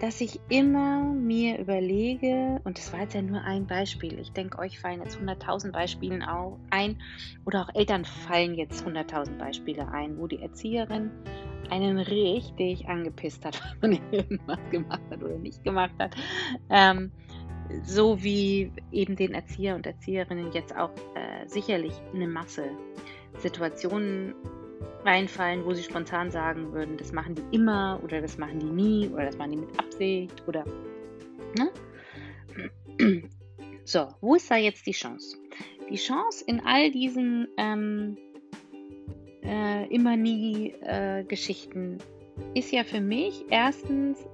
dass 0.00 0.20
ich 0.20 0.40
immer 0.48 1.02
mir 1.02 1.58
überlege, 1.58 2.60
und 2.64 2.78
das 2.78 2.92
war 2.92 3.00
jetzt 3.00 3.14
ja 3.14 3.22
nur 3.22 3.42
ein 3.42 3.66
Beispiel, 3.66 4.18
ich 4.20 4.32
denke, 4.32 4.58
euch 4.58 4.78
fallen 4.78 5.00
jetzt 5.02 5.18
100.000 5.18 5.72
Beispiele 5.72 6.24
ein, 6.70 7.02
oder 7.44 7.62
auch 7.62 7.74
Eltern 7.74 8.04
fallen 8.04 8.54
jetzt 8.54 8.86
100.000 8.86 9.38
Beispiele 9.38 9.88
ein, 9.88 10.18
wo 10.18 10.26
die 10.26 10.40
Erzieherin 10.40 11.10
einen 11.70 11.98
richtig 11.98 12.88
angepisst 12.88 13.44
hat, 13.44 13.60
weil 13.80 13.90
man 13.90 14.12
irgendwas 14.12 14.58
gemacht 14.70 15.02
hat 15.10 15.22
oder 15.22 15.38
nicht 15.38 15.64
gemacht 15.64 15.94
hat. 15.98 16.14
Ähm, 16.70 17.10
so 17.84 18.22
wie 18.22 18.72
eben 18.92 19.16
den 19.16 19.34
Erzieher 19.34 19.74
und 19.74 19.86
Erzieherinnen 19.86 20.52
jetzt 20.52 20.74
auch 20.76 20.92
äh, 21.14 21.46
sicherlich 21.46 21.94
eine 22.14 22.26
Masse 22.26 22.70
Situationen 23.38 24.34
reinfallen, 25.04 25.64
wo 25.64 25.72
sie 25.72 25.82
spontan 25.82 26.30
sagen 26.30 26.72
würden, 26.72 26.96
das 26.96 27.12
machen 27.12 27.34
die 27.34 27.56
immer 27.56 28.00
oder 28.02 28.20
das 28.20 28.38
machen 28.38 28.58
die 28.58 28.66
nie 28.66 29.08
oder 29.08 29.26
das 29.26 29.36
machen 29.36 29.52
die 29.52 29.58
mit 29.58 29.78
Absicht 29.78 30.42
oder. 30.46 30.64
Ne? 31.56 31.70
So, 33.84 34.08
wo 34.20 34.34
ist 34.34 34.50
da 34.50 34.56
jetzt 34.56 34.86
die 34.86 34.92
Chance? 34.92 35.38
Die 35.88 35.96
Chance 35.96 36.44
in 36.46 36.60
all 36.60 36.90
diesen 36.90 37.48
ähm, 37.56 38.18
äh, 39.42 39.86
immer 39.86 40.14
nie 40.14 40.74
äh, 40.82 41.24
Geschichten 41.24 41.96
ist 42.54 42.70
ja 42.70 42.84
für 42.84 43.00
mich 43.00 43.46
erstens 43.48 44.26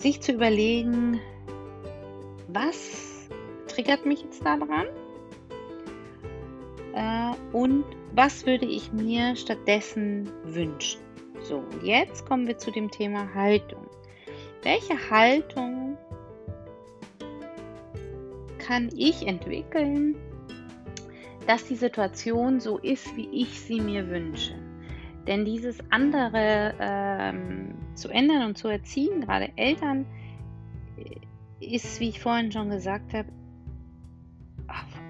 sich 0.00 0.20
zu 0.22 0.32
überlegen, 0.32 1.20
was 2.48 3.28
triggert 3.68 4.06
mich 4.06 4.22
jetzt 4.22 4.44
daran 4.44 4.86
äh, 6.94 7.56
und 7.56 7.84
was 8.14 8.46
würde 8.46 8.66
ich 8.66 8.92
mir 8.92 9.36
stattdessen 9.36 10.30
wünschen. 10.44 11.00
So, 11.42 11.62
jetzt 11.82 12.26
kommen 12.26 12.46
wir 12.46 12.58
zu 12.58 12.70
dem 12.70 12.90
Thema 12.90 13.32
Haltung. 13.34 13.86
Welche 14.62 15.10
Haltung 15.10 15.96
kann 18.58 18.90
ich 18.96 19.26
entwickeln, 19.26 20.16
dass 21.46 21.64
die 21.64 21.76
Situation 21.76 22.60
so 22.60 22.78
ist, 22.78 23.16
wie 23.16 23.28
ich 23.32 23.60
sie 23.60 23.80
mir 23.80 24.08
wünsche? 24.08 24.54
Denn 25.26 25.44
dieses 25.44 25.78
andere 25.90 26.74
ähm, 26.80 27.79
zu 28.00 28.08
ändern 28.08 28.44
und 28.44 28.58
zu 28.58 28.68
erziehen, 28.68 29.20
gerade 29.20 29.50
Eltern, 29.56 30.06
äh, 30.96 31.16
ist, 31.64 32.00
wie 32.00 32.08
ich 32.08 32.20
vorhin 32.20 32.50
schon 32.50 32.70
gesagt 32.70 33.12
habe, 33.12 33.28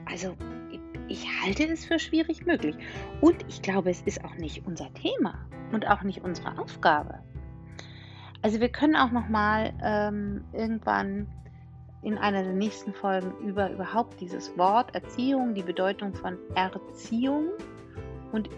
also 0.06 0.34
ich 1.08 1.26
halte 1.42 1.64
es 1.64 1.84
für 1.84 1.98
schwierig 1.98 2.46
möglich. 2.46 2.76
Und 3.20 3.44
ich 3.48 3.62
glaube, 3.62 3.90
es 3.90 4.02
ist 4.02 4.24
auch 4.24 4.34
nicht 4.36 4.66
unser 4.66 4.92
Thema 4.94 5.34
und 5.72 5.88
auch 5.88 6.02
nicht 6.02 6.22
unsere 6.22 6.58
Aufgabe. 6.58 7.20
Also 8.42 8.60
wir 8.60 8.70
können 8.70 8.96
auch 8.96 9.10
noch 9.10 9.28
mal 9.28 9.72
ähm, 9.82 10.44
irgendwann 10.52 11.26
in 12.02 12.16
einer 12.16 12.42
der 12.42 12.54
nächsten 12.54 12.94
Folgen 12.94 13.32
über 13.46 13.70
überhaupt 13.70 14.20
dieses 14.20 14.56
Wort 14.56 14.94
Erziehung, 14.94 15.54
die 15.54 15.62
Bedeutung 15.62 16.14
von 16.14 16.38
Erziehung 16.54 17.48
und 18.32 18.48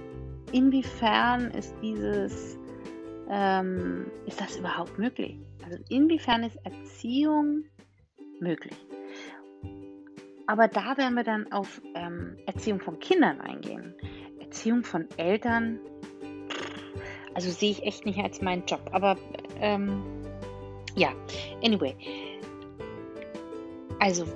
inwiefern 0.52 1.50
ist 1.50 1.74
dieses, 1.82 2.58
ähm, 3.32 4.10
ist 4.26 4.40
das 4.40 4.56
überhaupt 4.58 4.98
möglich? 4.98 5.38
Also 5.64 5.82
inwiefern 5.88 6.44
ist 6.44 6.58
Erziehung 6.64 7.64
möglich? 8.40 8.76
Aber 10.46 10.68
da 10.68 10.98
werden 10.98 11.14
wir 11.14 11.24
dann 11.24 11.50
auf 11.50 11.80
ähm, 11.94 12.36
Erziehung 12.46 12.80
von 12.80 12.98
Kindern 12.98 13.40
eingehen. 13.40 13.94
Erziehung 14.38 14.84
von 14.84 15.08
Eltern, 15.16 15.80
also 17.32 17.50
sehe 17.50 17.70
ich 17.70 17.84
echt 17.84 18.04
nicht 18.04 18.18
als 18.18 18.42
meinen 18.42 18.66
Job. 18.66 18.90
Aber 18.92 19.16
ähm, 19.60 20.02
ja, 20.94 21.08
anyway. 21.64 21.96
Also, 23.98 24.26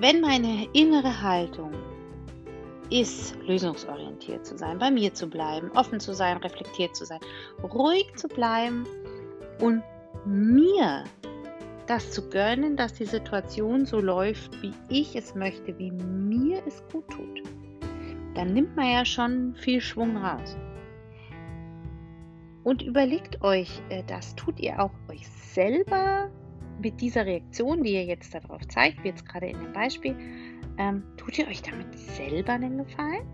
wenn 0.00 0.20
meine 0.20 0.66
innere 0.72 1.22
Haltung 1.22 1.72
ist, 2.90 3.36
lösungsorientiert 3.46 4.46
zu 4.46 4.56
sein, 4.56 4.78
bei 4.78 4.90
mir 4.90 5.12
zu 5.14 5.28
bleiben, 5.28 5.70
offen 5.74 6.00
zu 6.00 6.14
sein, 6.14 6.38
reflektiert 6.38 6.94
zu 6.94 7.04
sein, 7.04 7.20
ruhig 7.62 8.12
zu 8.16 8.28
bleiben 8.28 8.86
und 9.60 9.82
mir 10.24 11.04
das 11.86 12.10
zu 12.10 12.28
gönnen, 12.28 12.76
dass 12.76 12.94
die 12.94 13.04
Situation 13.04 13.86
so 13.86 14.00
läuft, 14.00 14.60
wie 14.62 14.72
ich 14.88 15.14
es 15.14 15.34
möchte, 15.34 15.78
wie 15.78 15.90
mir 15.90 16.62
es 16.66 16.82
gut 16.92 17.08
tut, 17.08 17.42
dann 18.34 18.52
nimmt 18.52 18.74
man 18.76 18.90
ja 18.90 19.04
schon 19.04 19.54
viel 19.54 19.80
Schwung 19.80 20.16
raus. 20.16 20.56
Und 22.64 22.82
überlegt 22.82 23.42
euch, 23.42 23.80
äh, 23.90 24.02
das 24.08 24.34
tut 24.34 24.58
ihr 24.58 24.80
auch 24.80 24.90
euch 25.08 25.26
selber 25.28 26.28
mit 26.82 27.00
dieser 27.00 27.24
Reaktion, 27.24 27.82
die 27.82 27.92
ihr 27.92 28.04
jetzt 28.04 28.34
darauf 28.34 28.66
zeigt, 28.68 29.02
wie 29.02 29.08
jetzt 29.08 29.26
gerade 29.26 29.46
in 29.46 29.60
dem 29.60 29.72
Beispiel, 29.72 30.16
ähm, 30.78 31.02
tut 31.16 31.38
ihr 31.38 31.48
euch 31.48 31.62
damit 31.62 31.98
selber 31.98 32.58
den 32.58 32.78
Gefallen? 32.78 33.26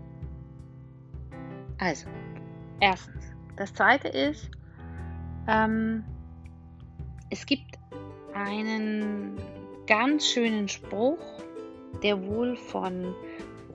Also, 1.77 2.07
erstens. 2.79 3.23
Das 3.55 3.73
zweite 3.73 4.07
ist, 4.07 4.49
ähm, 5.47 6.03
es 7.29 7.45
gibt 7.45 7.77
einen 8.33 9.37
ganz 9.87 10.27
schönen 10.27 10.67
Spruch, 10.67 11.19
der 12.01 12.25
wohl 12.25 12.55
von 12.55 13.13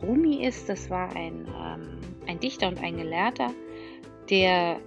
Rumi 0.03 0.45
ist. 0.45 0.69
Das 0.69 0.91
war 0.91 1.15
ein, 1.15 1.47
ähm, 1.47 2.01
ein 2.27 2.41
Dichter 2.41 2.67
und 2.69 2.83
ein 2.83 2.97
Gelehrter, 2.97 3.53
der, 4.31 4.81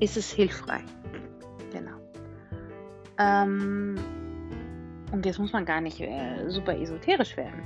Ist 0.00 0.16
es 0.16 0.30
hilfreich? 0.32 0.82
Ähm, 3.18 3.96
und 5.12 5.24
jetzt 5.26 5.38
muss 5.38 5.52
man 5.52 5.64
gar 5.64 5.80
nicht 5.80 6.00
äh, 6.00 6.48
super 6.48 6.76
esoterisch 6.76 7.36
werden, 7.36 7.62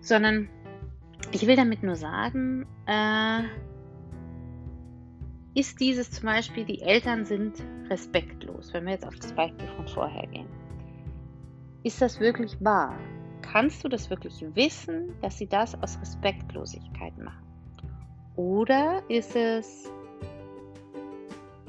sondern 0.00 0.48
ich 1.32 1.46
will 1.46 1.56
damit 1.56 1.82
nur 1.82 1.96
sagen, 1.96 2.66
äh, 2.86 3.42
ist 5.54 5.80
dieses 5.80 6.10
zum 6.10 6.26
Beispiel, 6.26 6.64
die 6.64 6.80
Eltern 6.80 7.24
sind 7.24 7.54
respektlos, 7.88 8.72
wenn 8.72 8.84
wir 8.84 8.92
jetzt 8.92 9.06
auf 9.06 9.16
das 9.16 9.32
Beispiel 9.32 9.66
von 9.76 9.86
vorher 9.86 10.26
gehen. 10.28 10.46
Ist 11.82 12.00
das 12.00 12.20
wirklich 12.20 12.56
wahr? 12.60 12.96
Kannst 13.42 13.82
du 13.84 13.88
das 13.88 14.10
wirklich 14.10 14.44
wissen, 14.54 15.14
dass 15.22 15.38
sie 15.38 15.46
das 15.46 15.80
aus 15.82 16.00
Respektlosigkeit 16.00 17.16
machen? 17.18 17.46
Oder 18.36 19.02
ist 19.08 19.34
es, 19.34 19.90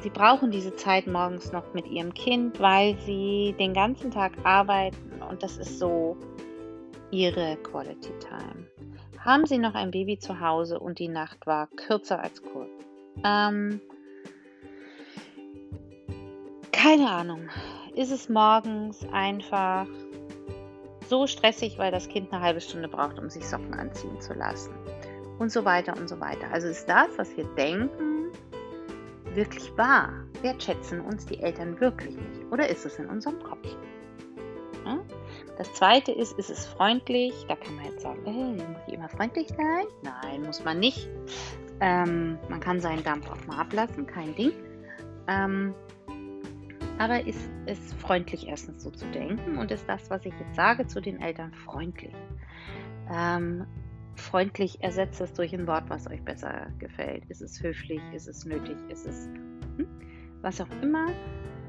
sie 0.01 0.09
brauchen 0.09 0.51
diese 0.51 0.75
Zeit 0.75 1.07
morgens 1.07 1.51
noch 1.51 1.73
mit 1.73 1.87
ihrem 1.87 2.13
Kind, 2.13 2.59
weil 2.59 2.97
sie 2.99 3.55
den 3.59 3.73
ganzen 3.73 4.11
Tag 4.11 4.33
arbeiten 4.43 5.21
und 5.29 5.43
das 5.43 5.57
ist 5.57 5.79
so 5.79 6.17
ihre 7.11 7.57
Quality 7.57 8.11
Time. 8.19 8.67
Haben 9.19 9.45
sie 9.45 9.59
noch 9.59 9.75
ein 9.75 9.91
Baby 9.91 10.17
zu 10.17 10.39
Hause 10.39 10.79
und 10.79 10.97
die 10.97 11.07
Nacht 11.07 11.45
war 11.45 11.67
kürzer 11.67 12.21
als 12.21 12.41
kurz? 12.41 12.69
Ähm, 13.23 13.79
keine 16.71 17.09
Ahnung. 17.09 17.49
Ist 17.95 18.11
es 18.11 18.29
morgens 18.29 19.05
einfach 19.11 19.85
so 21.07 21.27
stressig, 21.27 21.77
weil 21.77 21.91
das 21.91 22.07
Kind 22.07 22.31
eine 22.31 22.41
halbe 22.41 22.61
Stunde 22.61 22.87
braucht, 22.87 23.19
um 23.19 23.29
sich 23.29 23.47
Socken 23.47 23.73
anziehen 23.73 24.19
zu 24.21 24.33
lassen? 24.33 24.73
Und 25.37 25.51
so 25.51 25.65
weiter 25.65 25.95
und 25.97 26.07
so 26.07 26.19
weiter. 26.19 26.47
Also 26.51 26.67
ist 26.67 26.87
das, 26.87 27.09
was 27.17 27.35
wir 27.35 27.43
denken, 27.55 28.10
wirklich 29.35 29.75
wahr? 29.77 30.11
Wertschätzen 30.41 31.01
uns 31.01 31.25
die 31.25 31.39
Eltern 31.39 31.79
wirklich 31.79 32.15
nicht? 32.15 32.51
Oder 32.51 32.69
ist 32.69 32.85
es 32.85 32.99
in 32.99 33.07
unserem 33.07 33.41
Kopf? 33.41 33.67
Das 35.61 35.71
zweite 35.73 36.11
ist, 36.11 36.39
ist 36.39 36.49
es 36.49 36.65
freundlich? 36.65 37.45
Da 37.47 37.55
kann 37.55 37.75
man 37.75 37.85
jetzt 37.85 38.01
sagen, 38.01 38.21
hey, 38.25 38.67
muss 38.67 38.81
ich 38.87 38.93
immer 38.95 39.09
freundlich 39.09 39.47
sein? 39.49 39.85
Nein, 40.01 40.41
muss 40.41 40.63
man 40.63 40.79
nicht. 40.79 41.07
Ähm, 41.79 42.39
man 42.49 42.59
kann 42.59 42.79
seinen 42.79 43.03
Dampf 43.03 43.29
auch 43.29 43.45
mal 43.45 43.59
ablassen, 43.59 44.07
kein 44.07 44.33
Ding. 44.33 44.53
Ähm, 45.27 45.75
aber 46.97 47.27
ist 47.27 47.47
es 47.67 47.93
freundlich 47.93 48.47
erstens 48.47 48.81
so 48.81 48.89
zu 48.89 49.05
denken 49.11 49.59
und 49.59 49.69
ist 49.69 49.87
das, 49.87 50.09
was 50.09 50.25
ich 50.25 50.33
jetzt 50.39 50.55
sage 50.55 50.87
zu 50.87 50.99
den 50.99 51.21
Eltern, 51.21 51.53
freundlich? 51.53 52.15
Ähm, 53.13 53.67
freundlich 54.15 54.81
ersetzt 54.83 55.21
es 55.21 55.33
durch 55.33 55.53
ein 55.53 55.67
Wort, 55.67 55.85
was 55.89 56.07
euch 56.07 56.23
besser 56.23 56.67
gefällt. 56.79 57.25
Ist 57.29 57.41
es 57.41 57.61
höflich? 57.61 58.01
Ist 58.13 58.27
es 58.27 58.45
nötig? 58.45 58.77
Ist 58.89 59.07
es 59.07 59.27
hm, 59.77 59.87
was 60.41 60.61
auch 60.61 60.69
immer? 60.81 61.07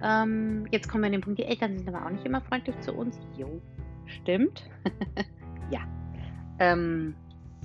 Ähm, 0.03 0.67
jetzt 0.71 0.89
kommen 0.89 1.05
wir 1.05 1.07
an 1.07 1.13
den 1.13 1.21
Punkt, 1.21 1.39
die 1.39 1.45
Eltern 1.45 1.79
sind 1.79 1.89
aber 1.89 2.05
auch 2.05 2.11
nicht 2.11 2.25
immer 2.25 2.41
freundlich 2.41 2.79
zu 2.81 2.93
uns. 2.93 3.19
Jo, 3.37 3.61
stimmt. 4.07 4.69
ja. 5.71 5.81
Ähm, 6.59 7.15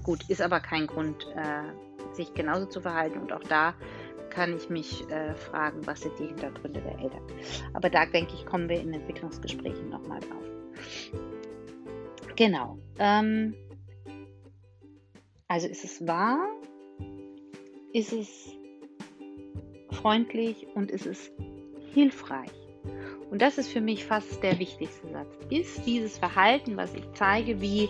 gut, 0.04 0.30
ist 0.30 0.42
aber 0.42 0.60
kein 0.60 0.88
Grund, 0.88 1.26
äh, 1.36 2.14
sich 2.14 2.34
genauso 2.34 2.66
zu 2.68 2.82
verhalten. 2.82 3.20
Und 3.20 3.34
auch 3.34 3.44
da 3.44 3.74
kann 4.30 4.56
ich 4.56 4.70
mich 4.70 5.10
äh, 5.10 5.34
fragen, 5.34 5.86
was 5.88 6.02
sind 6.02 6.18
die 6.20 6.28
Hintergründe 6.28 6.82
der 6.82 7.00
Eltern. 7.00 7.24
Aber 7.74 7.90
da 7.90 8.06
denke 8.06 8.34
ich, 8.36 8.46
kommen 8.46 8.70
wir 8.70 8.80
in 8.80 8.94
Entwicklungsgesprächen 8.94 9.90
nochmal 9.90 10.20
drauf. 10.20 10.44
Genau. 12.36 12.78
Ähm, 13.00 13.56
also 15.48 15.68
ist 15.68 15.84
es 15.84 16.06
wahr? 16.06 16.48
Ist 17.94 18.14
es 18.14 18.52
freundlich 19.92 20.68
und 20.76 20.92
ist 20.92 21.06
es 21.06 21.32
hilfreich? 21.94 22.52
Und 23.32 23.42
das 23.42 23.58
ist 23.58 23.70
für 23.70 23.82
mich 23.82 24.06
fast 24.06 24.42
der 24.44 24.58
wichtigste 24.60 25.08
Satz. 25.10 25.38
Ist 25.50 25.86
dieses 25.86 26.18
Verhalten, 26.18 26.78
was 26.78 26.94
ich 26.94 27.04
zeige, 27.14 27.60
wie 27.60 27.90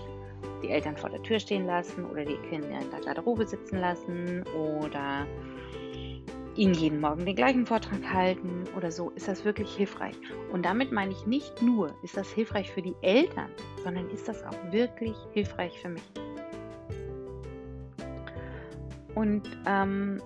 die 0.63 0.69
Eltern 0.69 0.97
vor 0.97 1.09
der 1.09 1.21
Tür 1.23 1.39
stehen 1.39 1.65
lassen 1.65 2.05
oder 2.05 2.25
die 2.25 2.37
Kinder 2.49 2.79
in 2.79 2.89
der 2.89 3.01
Garderobe 3.01 3.45
sitzen 3.45 3.79
lassen 3.79 4.43
oder 4.55 5.27
ihnen 6.55 6.73
jeden 6.73 6.99
Morgen 6.99 7.25
den 7.25 7.35
gleichen 7.35 7.67
Vortrag 7.67 8.01
halten 8.11 8.63
oder 8.75 8.91
so, 8.91 9.11
ist 9.11 9.27
das 9.27 9.45
wirklich 9.45 9.75
hilfreich. 9.75 10.15
Und 10.51 10.65
damit 10.65 10.91
meine 10.91 11.11
ich 11.11 11.27
nicht 11.27 11.61
nur, 11.61 11.93
ist 12.01 12.17
das 12.17 12.31
hilfreich 12.31 12.71
für 12.71 12.81
die 12.81 12.95
Eltern, 13.01 13.49
sondern 13.83 14.09
ist 14.09 14.27
das 14.27 14.43
auch 14.43 14.71
wirklich 14.71 15.15
hilfreich 15.33 15.79
für 15.79 15.89
mich. 15.89 16.26
Und 19.17 19.49
ähm, 19.65 20.21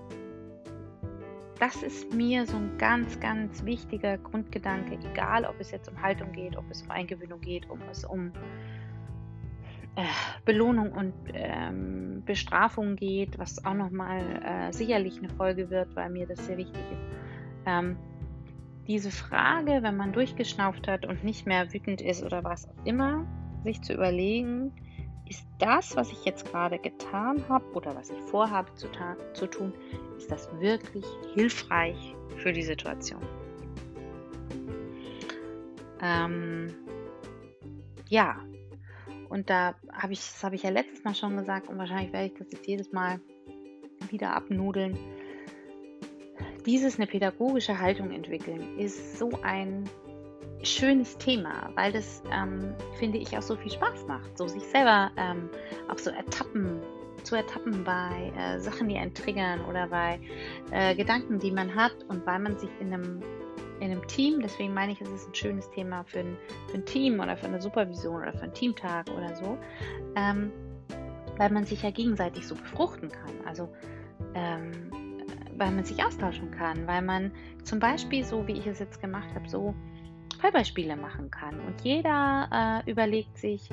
das 1.60 1.82
ist 1.82 2.13
mir 2.13 2.45
so 2.45 2.58
ein 2.58 2.77
ganz, 2.77 3.17
ganz 3.21 3.63
wichtiger 3.63 4.17
Grundgedanke, 4.17 4.99
egal 5.10 5.45
ob 5.45 5.56
es 5.62 5.71
jetzt 5.71 5.88
um 5.88 6.01
Haltung 6.01 6.34
geht, 6.34 6.58
ob 6.58 6.69
es 6.69 6.82
um 6.82 6.91
Eingewöhnung 6.91 7.39
geht, 7.39 7.69
ob 7.69 7.80
es 7.89 8.04
um 8.04 8.34
äh, 9.95 10.04
Belohnung 10.43 10.91
und 10.91 11.13
ähm, 11.34 12.21
Bestrafung 12.25 12.97
geht, 12.97 13.39
was 13.39 13.63
auch 13.63 13.75
nochmal 13.75 14.23
äh, 14.43 14.73
sicherlich 14.73 15.19
eine 15.19 15.30
Folge 15.30 15.69
wird, 15.69 15.95
weil 15.95 16.10
mir 16.10 16.27
das 16.27 16.45
sehr 16.45 16.58
wichtig 16.58 16.84
ist. 16.91 17.15
Ähm, 17.65 17.95
diese 18.88 19.12
Frage, 19.12 19.84
wenn 19.84 19.95
man 19.95 20.12
durchgeschnauft 20.12 20.89
hat 20.89 21.06
und 21.06 21.23
nicht 21.23 21.47
mehr 21.47 21.71
wütend 21.71 22.01
ist 22.01 22.23
oder 22.23 22.43
was 22.43 22.67
auch 22.67 22.86
immer, 22.86 23.25
sich 23.63 23.82
zu 23.84 23.93
überlegen, 23.93 24.73
ist 25.32 25.48
das, 25.60 25.96
was 25.96 26.12
ich 26.12 26.26
jetzt 26.26 26.46
gerade 26.52 26.78
getan 26.78 27.48
habe 27.48 27.63
oder 27.72 27.96
was 27.96 28.10
ich 28.10 28.20
vorhabe 28.20 28.70
zu, 28.76 28.89
zu 29.32 29.48
tun, 29.48 29.72
ist 30.17 30.30
das 30.30 30.50
wirklich 30.60 31.06
hilfreich 31.34 32.13
für 32.36 32.52
die 32.52 32.63
Situation? 32.63 33.22
Ähm, 36.02 36.74
ja, 38.10 38.41
und 39.30 39.50
da 39.50 39.76
habe 39.94 40.12
ich, 40.12 40.20
das 40.20 40.44
habe 40.44 40.56
ich 40.56 40.63
ja 40.63 40.70
letztes 40.70 41.02
Mal 41.06 41.15
schon 41.15 41.38
gesagt 41.38 41.70
und 41.70 41.78
wahrscheinlich 41.78 42.12
werde 42.12 42.26
ich 42.26 42.34
das 42.34 42.52
jetzt 42.52 42.67
jedes 42.67 42.91
Mal 42.91 43.22
wieder 44.10 44.36
abnudeln. 44.36 44.98
Dieses 46.65 46.98
eine 46.98 47.08
pädagogische 47.08 47.80
Haltung 47.80 48.12
entwickeln 48.12 48.78
ist 48.78 49.17
so 49.17 49.30
ein 49.44 49.89
schönes 50.63 51.17
Thema, 51.17 51.69
weil 51.76 51.91
das, 51.91 52.21
ähm, 52.32 52.74
finde 52.97 53.17
ich, 53.17 53.38
auch 53.38 53.41
so 53.41 53.56
viel 53.56 53.71
Spaß 53.71 54.06
macht. 54.08 54.38
So 54.38 54.47
sich 54.47 54.63
selber 54.63 55.12
ähm, 55.17 55.50
auch 55.89 55.97
so 55.97 56.10
ertappen, 56.10 56.80
zu 57.24 57.36
ertappen 57.36 57.84
bei 57.84 58.32
äh, 58.38 58.60
Sachen, 58.60 58.89
die 58.89 58.97
einen 58.97 59.13
triggern 59.13 59.63
oder 59.65 59.88
bei 59.88 60.19
äh, 60.71 60.95
Gedanken, 60.95 61.39
die 61.39 61.52
man 61.52 61.74
hat 61.74 61.95
und 62.08 62.26
weil 62.26 62.39
man 62.39 62.58
sich 62.58 62.69
in 62.80 62.93
einem 62.93 63.21
in 63.80 63.89
einem 63.89 64.08
Team, 64.08 64.41
deswegen 64.43 64.76
meine 64.76 64.91
ich, 64.91 65.02
es 65.02 65.10
ist 65.10 65.28
ein 65.28 65.34
schönes 65.34 65.67
Thema 65.71 66.04
für 66.04 66.19
ein, 66.19 66.38
für 66.67 66.78
ein 66.78 66.86
Team 66.86 67.19
oder 67.19 67.36
für 67.36 67.47
eine 67.47 67.60
Supervision 67.60 68.21
oder 68.21 68.32
für 68.32 68.43
einen 68.43 68.54
Teamtag 68.54 69.10
oder 69.10 69.36
so, 69.36 69.58
ähm, 70.15 70.52
weil 71.38 71.50
man 71.50 71.65
sich 71.65 71.82
ja 71.82 71.89
gegenseitig 71.89 72.45
so 72.45 72.54
befruchten 72.54 73.10
kann. 73.10 73.34
Also 73.43 73.69
ähm, 74.36 74.91
weil 75.58 75.71
man 75.71 75.84
sich 75.84 76.04
austauschen 76.04 76.52
kann, 76.52 76.88
weil 76.88 77.02
man 77.02 77.32
zum 77.63 77.80
Beispiel, 77.80 78.24
so 78.24 78.47
wie 78.47 78.54
ich 78.54 78.67
es 78.67 78.80
jetzt 78.80 79.02
gemacht 79.02 79.30
habe, 79.36 79.47
so 79.47 79.76
Fallbeispiele 80.41 80.95
machen 80.95 81.30
kann. 81.30 81.60
Und 81.62 81.82
jeder 81.82 82.84
äh, 82.86 82.89
überlegt 82.89 83.38
sich, 83.38 83.69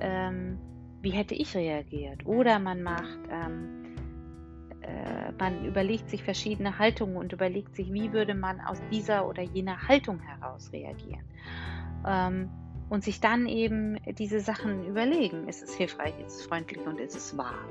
ähm, 0.00 0.58
wie 1.02 1.10
hätte 1.10 1.34
ich 1.34 1.54
reagiert? 1.54 2.24
Oder 2.26 2.58
man 2.58 2.82
macht, 2.82 3.18
ähm, 3.30 3.94
äh, 4.80 5.32
man 5.38 5.64
überlegt 5.64 6.08
sich 6.08 6.22
verschiedene 6.22 6.78
Haltungen 6.78 7.16
und 7.16 7.32
überlegt 7.32 7.76
sich, 7.76 7.92
wie 7.92 8.12
würde 8.12 8.34
man 8.34 8.60
aus 8.60 8.78
dieser 8.90 9.28
oder 9.28 9.42
jener 9.42 9.88
Haltung 9.88 10.20
heraus 10.20 10.72
reagieren. 10.72 11.24
Ähm, 12.06 12.48
und 12.88 13.04
sich 13.04 13.20
dann 13.20 13.46
eben 13.46 13.98
diese 14.18 14.40
Sachen 14.40 14.86
überlegen. 14.86 15.48
Ist 15.48 15.62
es 15.62 15.74
hilfreich, 15.74 16.14
ist 16.26 16.40
es 16.40 16.46
freundlich 16.46 16.84
und 16.86 17.00
ist 17.00 17.16
es 17.16 17.36
wahr? 17.38 17.64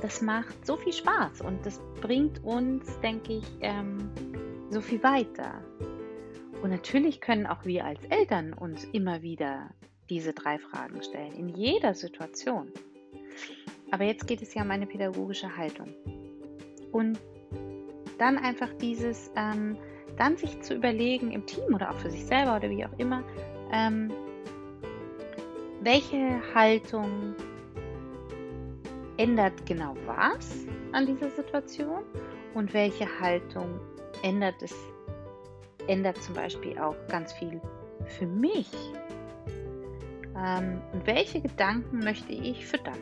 Das 0.00 0.22
macht 0.22 0.64
so 0.64 0.76
viel 0.76 0.92
Spaß 0.92 1.40
und 1.40 1.66
das 1.66 1.80
bringt 2.00 2.42
uns, 2.44 3.00
denke 3.00 3.34
ich, 3.34 3.46
ähm, 3.60 4.10
so 4.70 4.80
viel 4.80 5.02
weiter. 5.02 5.60
Und 6.62 6.70
natürlich 6.70 7.20
können 7.20 7.46
auch 7.46 7.64
wir 7.64 7.84
als 7.84 8.04
Eltern 8.04 8.52
uns 8.52 8.84
immer 8.84 9.22
wieder 9.22 9.70
diese 10.10 10.32
drei 10.32 10.58
Fragen 10.58 11.02
stellen, 11.02 11.32
in 11.34 11.48
jeder 11.48 11.94
Situation. 11.94 12.70
Aber 13.90 14.04
jetzt 14.04 14.26
geht 14.26 14.42
es 14.42 14.54
ja 14.54 14.62
um 14.62 14.70
eine 14.70 14.86
pädagogische 14.86 15.56
Haltung. 15.56 15.94
Und 16.92 17.18
dann 18.18 18.36
einfach 18.36 18.72
dieses, 18.74 19.30
ähm, 19.36 19.78
dann 20.16 20.36
sich 20.36 20.60
zu 20.60 20.74
überlegen 20.74 21.32
im 21.32 21.46
Team 21.46 21.74
oder 21.74 21.90
auch 21.90 21.98
für 21.98 22.10
sich 22.10 22.24
selber 22.26 22.56
oder 22.56 22.68
wie 22.68 22.84
auch 22.84 22.98
immer, 22.98 23.24
ähm, 23.72 24.12
welche 25.80 26.40
Haltung 26.54 27.34
ändert 29.16 29.64
genau 29.66 29.94
was 30.06 30.66
an 30.92 31.06
dieser 31.06 31.30
Situation 31.30 32.02
und 32.54 32.72
welche 32.74 33.06
Haltung 33.20 33.80
ändert 34.22 34.56
es, 34.60 34.74
ändert 35.88 36.22
zum 36.22 36.34
Beispiel 36.34 36.78
auch 36.78 36.96
ganz 37.08 37.32
viel 37.32 37.60
für 38.06 38.26
mich 38.26 38.70
ähm, 40.36 40.80
und 40.92 41.06
welche 41.06 41.40
Gedanken 41.40 41.98
möchte 41.98 42.32
ich 42.32 42.66
füttern? 42.66 42.98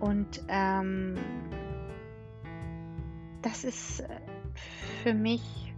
Und 0.00 0.42
ähm, 0.48 1.14
das 3.40 3.64
ist 3.64 4.00
äh, 4.00 4.08
für 5.02 5.14
mich 5.14 5.72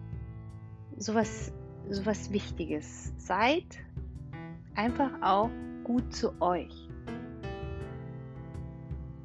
sowas, 0.96 1.52
sowas 1.88 2.32
Wichtiges. 2.32 3.12
Seid 3.18 3.78
einfach 4.74 5.10
auch 5.22 5.50
gut 5.84 6.12
zu 6.12 6.40
euch. 6.40 6.88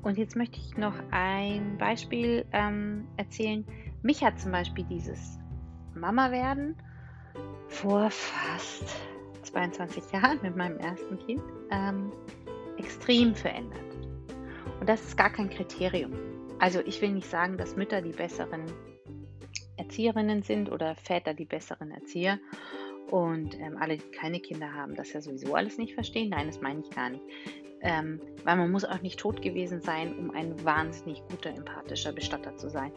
Und 0.04 0.18
jetzt 0.18 0.36
möchte 0.36 0.60
ich 0.60 0.78
noch 0.78 0.96
ein 1.12 1.78
Beispiel 1.78 2.46
ähm, 2.52 3.08
erzählen. 3.18 3.66
Mich 4.04 4.24
hat 4.24 4.40
zum 4.40 4.52
Beispiel 4.52 4.86
dieses 4.86 5.38
Mama 5.94 6.32
werden 6.32 6.76
vor 7.68 8.10
fast 8.10 8.96
22 9.44 10.12
Jahren 10.12 10.40
mit 10.42 10.56
meinem 10.56 10.78
ersten 10.80 11.18
Kind 11.20 11.44
ähm, 11.70 12.12
extrem 12.78 13.36
verändert. 13.36 13.80
Und 14.80 14.90
das 14.90 15.02
ist 15.02 15.18
gar 15.18 15.30
kein 15.30 15.50
Kriterium. 15.50 16.14
Also 16.60 16.80
ich 16.80 17.02
will 17.02 17.12
nicht 17.12 17.30
sagen, 17.30 17.58
dass 17.58 17.76
Mütter 17.76 18.02
die 18.02 18.12
besseren 18.12 18.66
Erzieherinnen 19.78 20.42
sind 20.42 20.72
oder 20.72 20.96
Väter 20.96 21.34
die 21.34 21.46
besseren 21.46 21.92
Erzieher 21.92 22.40
und 23.10 23.60
ähm, 23.60 23.78
alle, 23.80 23.98
die 23.98 24.12
keine 24.12 24.40
Kinder 24.40 24.74
haben, 24.74 24.96
das 24.96 25.14
ja 25.14 25.22
sowieso 25.22 25.54
alles 25.56 25.78
nicht 25.78 25.94
verstehen. 25.94 26.30
Nein, 26.30 26.48
das 26.48 26.62
meine 26.62 26.82
ich 26.82 26.90
gar 26.90 27.10
nicht. 27.10 27.24
Ähm, 27.82 28.22
weil 28.44 28.58
man 28.58 28.72
muss 28.72 28.86
auch 28.86 29.02
nicht 29.02 29.20
tot 29.20 29.42
gewesen 29.42 29.82
sein, 29.82 30.16
um 30.18 30.32
ein 30.32 30.64
wahnsinnig 30.64 31.24
guter, 31.30 31.50
empathischer 31.50 32.14
Bestatter 32.14 32.56
zu 32.56 32.70
sein. 32.70 32.92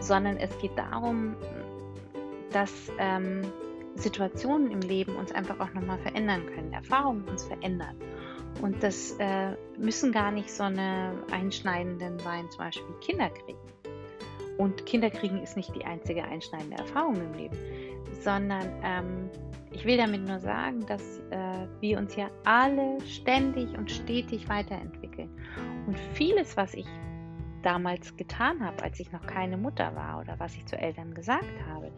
Sondern 0.00 0.36
es 0.36 0.56
geht 0.58 0.76
darum, 0.76 1.34
dass 2.52 2.72
ähm, 2.98 3.42
Situationen 3.94 4.70
im 4.70 4.80
Leben 4.80 5.16
uns 5.16 5.32
einfach 5.32 5.58
auch 5.60 5.72
nochmal 5.74 5.98
verändern 5.98 6.46
können, 6.54 6.72
Erfahrungen 6.72 7.24
uns 7.28 7.44
verändern. 7.44 7.96
Und 8.62 8.82
das 8.82 9.12
äh, 9.18 9.56
müssen 9.76 10.12
gar 10.12 10.30
nicht 10.30 10.52
so 10.52 10.64
eine 10.64 11.12
einschneidenden 11.30 12.18
sein, 12.18 12.50
zum 12.50 12.58
Beispiel 12.58 12.94
Kinder 13.00 13.30
kriegen. 13.30 13.58
Und 14.56 14.86
Kinder 14.86 15.10
kriegen 15.10 15.42
ist 15.42 15.56
nicht 15.56 15.74
die 15.76 15.84
einzige 15.84 16.24
einschneidende 16.24 16.78
Erfahrung 16.78 17.14
im 17.16 17.34
Leben, 17.34 17.56
sondern 18.22 18.66
ähm, 18.82 19.30
ich 19.70 19.84
will 19.84 19.96
damit 19.96 20.26
nur 20.26 20.40
sagen, 20.40 20.84
dass 20.86 21.20
äh, 21.30 21.68
wir 21.80 21.98
uns 21.98 22.16
ja 22.16 22.30
alle 22.44 22.98
ständig 23.06 23.76
und 23.78 23.90
stetig 23.90 24.48
weiterentwickeln. 24.48 25.30
Und 25.86 25.96
vieles, 26.14 26.56
was 26.56 26.74
ich 26.74 26.86
damals 27.68 28.16
getan 28.16 28.64
habe, 28.64 28.82
als 28.82 28.98
ich 28.98 29.12
noch 29.12 29.26
keine 29.26 29.58
Mutter 29.58 29.94
war 29.94 30.20
oder 30.20 30.40
was 30.40 30.54
ich 30.54 30.64
zu 30.64 30.78
Eltern 30.78 31.12
gesagt 31.12 31.44
habe, 31.68 31.92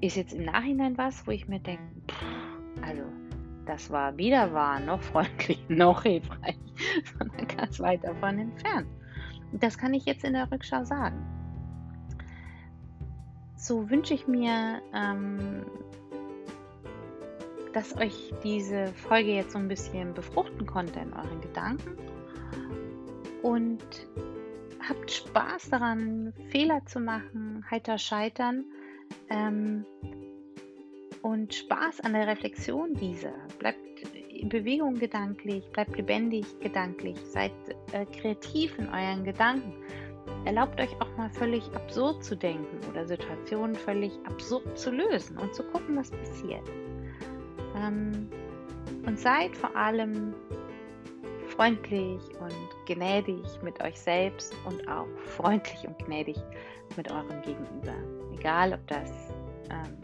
ist 0.00 0.16
jetzt 0.16 0.32
im 0.32 0.44
Nachhinein 0.44 0.98
was, 0.98 1.24
wo 1.24 1.30
ich 1.30 1.46
mir 1.46 1.60
denke, 1.60 1.84
also 2.84 3.04
das 3.64 3.90
war 3.90 4.16
weder 4.16 4.52
wahr, 4.52 4.80
noch 4.80 5.00
freundlich, 5.00 5.64
noch 5.68 6.02
hilfreich, 6.02 6.58
sondern 7.16 7.46
ganz 7.46 7.78
weit 7.78 8.02
davon 8.02 8.40
entfernt. 8.40 8.88
Das 9.52 9.78
kann 9.78 9.94
ich 9.94 10.04
jetzt 10.04 10.24
in 10.24 10.32
der 10.32 10.50
Rückschau 10.50 10.82
sagen. 10.82 11.24
So 13.54 13.88
wünsche 13.88 14.14
ich 14.14 14.26
mir, 14.26 14.82
ähm, 14.92 15.64
dass 17.72 17.96
euch 17.96 18.34
diese 18.42 18.88
Folge 18.88 19.32
jetzt 19.32 19.52
so 19.52 19.58
ein 19.58 19.68
bisschen 19.68 20.12
befruchten 20.12 20.66
konnte 20.66 20.98
in 20.98 21.12
euren 21.12 21.40
Gedanken 21.40 21.96
und 23.42 24.08
habt 24.88 25.10
Spaß 25.10 25.70
daran, 25.70 26.32
Fehler 26.50 26.84
zu 26.86 27.00
machen, 27.00 27.64
heiter 27.70 27.98
scheitern 27.98 28.64
ähm, 29.30 29.84
und 31.22 31.54
Spaß 31.54 32.00
an 32.00 32.12
der 32.14 32.26
Reflexion 32.26 32.94
dieser. 32.94 33.32
Bleibt 33.58 33.78
in 34.30 34.48
Bewegung 34.48 34.94
gedanklich, 34.94 35.64
bleibt 35.72 35.96
lebendig 35.96 36.44
gedanklich, 36.60 37.16
seid 37.30 37.52
äh, 37.92 38.04
kreativ 38.06 38.76
in 38.78 38.88
euren 38.88 39.24
Gedanken. 39.24 39.72
Erlaubt 40.44 40.80
euch 40.80 40.92
auch 41.00 41.16
mal 41.16 41.30
völlig 41.30 41.64
absurd 41.74 42.24
zu 42.24 42.36
denken 42.36 42.78
oder 42.90 43.06
Situationen 43.06 43.76
völlig 43.76 44.12
absurd 44.24 44.76
zu 44.76 44.90
lösen 44.90 45.38
und 45.38 45.54
zu 45.54 45.62
gucken, 45.62 45.96
was 45.96 46.10
passiert. 46.10 46.68
Ähm, 47.76 48.28
und 49.06 49.18
seid 49.18 49.56
vor 49.56 49.74
allem 49.76 50.34
freundlich 51.56 52.20
und 52.40 52.86
gnädig 52.86 53.44
mit 53.62 53.82
euch 53.82 53.98
selbst 53.98 54.54
und 54.64 54.86
auch 54.88 55.06
freundlich 55.36 55.86
und 55.86 55.98
gnädig 56.06 56.36
mit 56.96 57.10
eurem 57.10 57.42
Gegenüber. 57.42 57.94
Egal, 58.34 58.72
ob 58.72 58.86
das 58.86 59.10
ähm, 59.70 59.96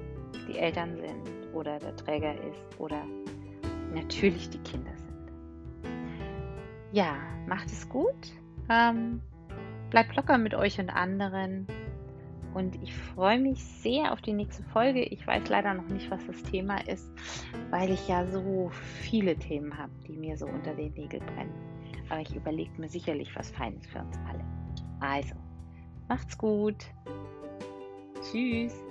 die 0.47 0.59
Eltern 0.59 0.97
sind 0.97 1.55
oder 1.55 1.79
der 1.79 1.97
Träger 1.97 2.35
ist 2.35 2.79
oder 2.79 3.03
natürlich 3.95 4.51
die 4.51 4.59
Kinder 4.59 4.93
sind. 4.97 5.93
Ja, 6.93 7.17
macht 7.47 7.67
es 7.67 7.89
gut. 7.89 8.33
Ähm, 8.71 9.21
bleibt 9.91 10.15
locker 10.17 10.39
mit 10.39 10.55
euch 10.55 10.79
und 10.79 10.91
anderen. 10.91 11.67
Und 12.55 12.81
ich 12.83 12.95
freue 12.95 13.39
mich 13.39 13.63
sehr 13.63 14.13
auf 14.13 14.21
die 14.21 14.33
nächste 14.33 14.63
Folge. 14.65 15.03
Ich 15.03 15.27
weiß 15.27 15.49
leider 15.49 15.75
noch 15.75 15.89
nicht, 15.89 16.11
was 16.11 16.27
das 16.27 16.43
Thema 16.43 16.79
ist, 16.89 17.11
weil 17.71 17.91
ich 17.91 18.09
ja 18.09 18.27
so 18.27 18.71
viele 18.71 19.37
Themen 19.37 19.77
habe, 19.77 19.93
die 20.07 20.17
mir 20.17 20.37
so 20.37 20.47
unter 20.47 20.75
den 20.75 20.93
Nägeln 20.95 21.25
brennen. 21.27 21.53
Aber 22.09 22.21
ich 22.21 22.35
überlege 22.35 22.71
mir 22.79 22.89
sicherlich 22.89 23.35
was 23.37 23.51
Feines 23.51 23.87
für 23.87 23.99
uns 23.99 24.17
alle. 24.29 24.45
Also, 25.01 25.35
macht's 26.09 26.37
gut. 26.37 26.87
Tschüss. 28.23 28.88